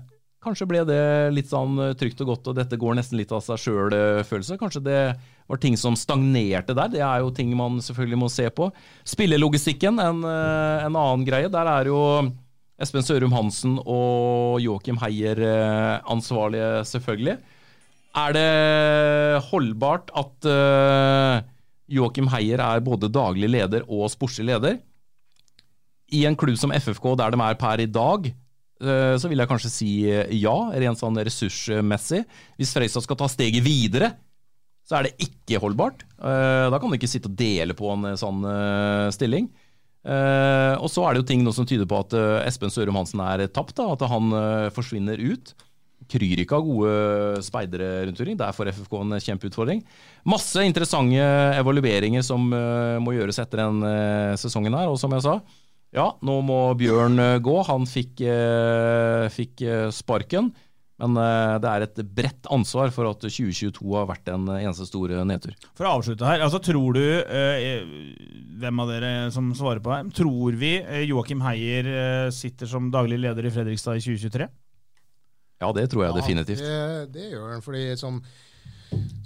[0.45, 1.03] kanskje ble det
[1.35, 4.61] litt sånn trygt og godt, og dette går nesten litt av seg sjøl-følelse.
[4.61, 5.03] Kanskje det
[5.49, 6.91] var ting som stagnerte der.
[6.93, 8.69] Det er jo ting man selvfølgelig må se på.
[9.09, 11.49] Spillelogistikken, en, eh, en annen greie.
[11.53, 12.01] Der er jo
[12.79, 15.41] Espen Sørum Hansen og Joakim Heier
[16.07, 17.39] ansvarlige, selvfølgelig.
[18.19, 21.43] Er det holdbart at uh,
[21.91, 24.79] Joakim Heier er både daglig leder og sportslig leder?
[26.15, 28.31] I en klubb som FFK, der de er per i dag,
[28.79, 29.91] så vil jeg kanskje si
[30.39, 32.23] ja, rent sånn ressursmessig.
[32.57, 34.13] Hvis Freistad skal ta steget videre,
[34.89, 36.05] så er det ikke holdbart.
[36.17, 38.45] Uh, da kan du ikke sitte og dele på en sånn
[39.15, 39.51] stilling.
[40.09, 42.15] og så er det jo ting nå som tyder på at
[42.47, 44.33] Espen Sørum Hansen er tapt, at han
[44.73, 45.53] forsvinner ut
[46.09, 48.39] kryr ikke av gode speidere rundt omkring.
[48.39, 49.83] Der får FFK en kjempeutfordring.
[50.25, 51.27] Masse interessante
[51.59, 53.83] evalueringer som må gjøres etter den
[54.41, 54.89] sesongen her.
[54.89, 55.37] Og som jeg sa,
[55.97, 57.59] ja, nå må Bjørn gå.
[57.69, 58.23] Han fikk,
[59.35, 59.67] fikk
[59.99, 60.53] sparken.
[60.99, 61.15] Men
[61.63, 65.53] det er et bredt ansvar for at 2022 har vært en eneste stor nedtur.
[65.79, 67.05] For å avslutte her, altså tror du,
[68.59, 70.73] hvem av dere som svarer på her, tror vi
[71.07, 74.51] Joakim Heier sitter som daglig leder i Fredrikstad i 2023?
[75.59, 76.63] Ja, det tror jeg ja, definitivt.
[76.63, 77.63] Det, det gjør han.
[77.65, 78.21] fordi som,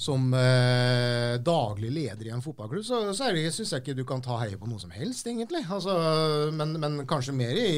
[0.03, 4.41] som eh, daglig leder i en fotballklubb, så, så syns jeg ikke du kan ta
[4.41, 5.63] heie på noe som helst, egentlig.
[5.71, 5.95] Altså,
[6.55, 7.69] men, men, kanskje mer i,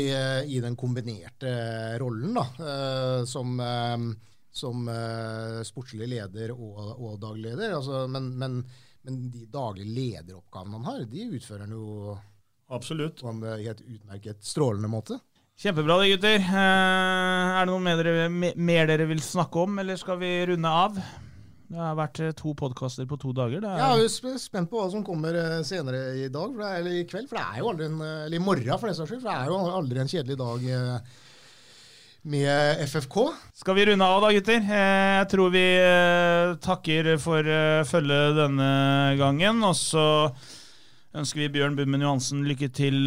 [0.48, 1.52] i, den kombinerte
[2.00, 2.46] rollen, da.
[2.64, 4.06] Eh, som, eh,
[4.54, 7.76] som eh, sportslig leder og, og daglig leder.
[7.76, 8.62] Altså, men, men,
[9.04, 12.16] men, de daglige lederoppgavene han har, de utfører han jo
[12.72, 13.20] Absolutt.
[13.20, 15.20] på en helt utmerket, strålende måte.
[15.60, 16.40] Kjempebra det, gutter.
[16.40, 20.72] Eh, er det noe mer dere, mer dere, vil snakke om, eller skal vi runde
[20.72, 20.98] av?
[21.74, 23.64] Det har vært eh, to podkaster på to dager.
[23.66, 23.78] Er...
[23.80, 27.26] Ja, jeg er spent på hva som kommer eh, senere i dag, eller i kveld.
[27.26, 29.24] For det er jo aldri en, eller i morgen, for det saks skyld.
[29.24, 30.68] For det er jo aldri en kjedelig dag
[32.34, 33.18] med FFK.
[33.58, 34.62] Skal vi runde av da, gutter?
[34.70, 35.64] Jeg tror vi
[36.64, 37.50] takker for
[37.90, 38.70] følget denne
[39.18, 39.66] gangen.
[39.66, 40.06] Og så
[41.18, 43.02] ønsker vi Bjørn Bummen Johansen lykke til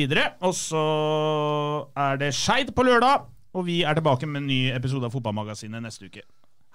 [0.00, 0.32] videre.
[0.40, 0.88] Og så
[1.92, 5.84] er det Skeid på lørdag, og vi er tilbake med en ny episode av Fotballmagasinet
[5.84, 6.24] neste uke.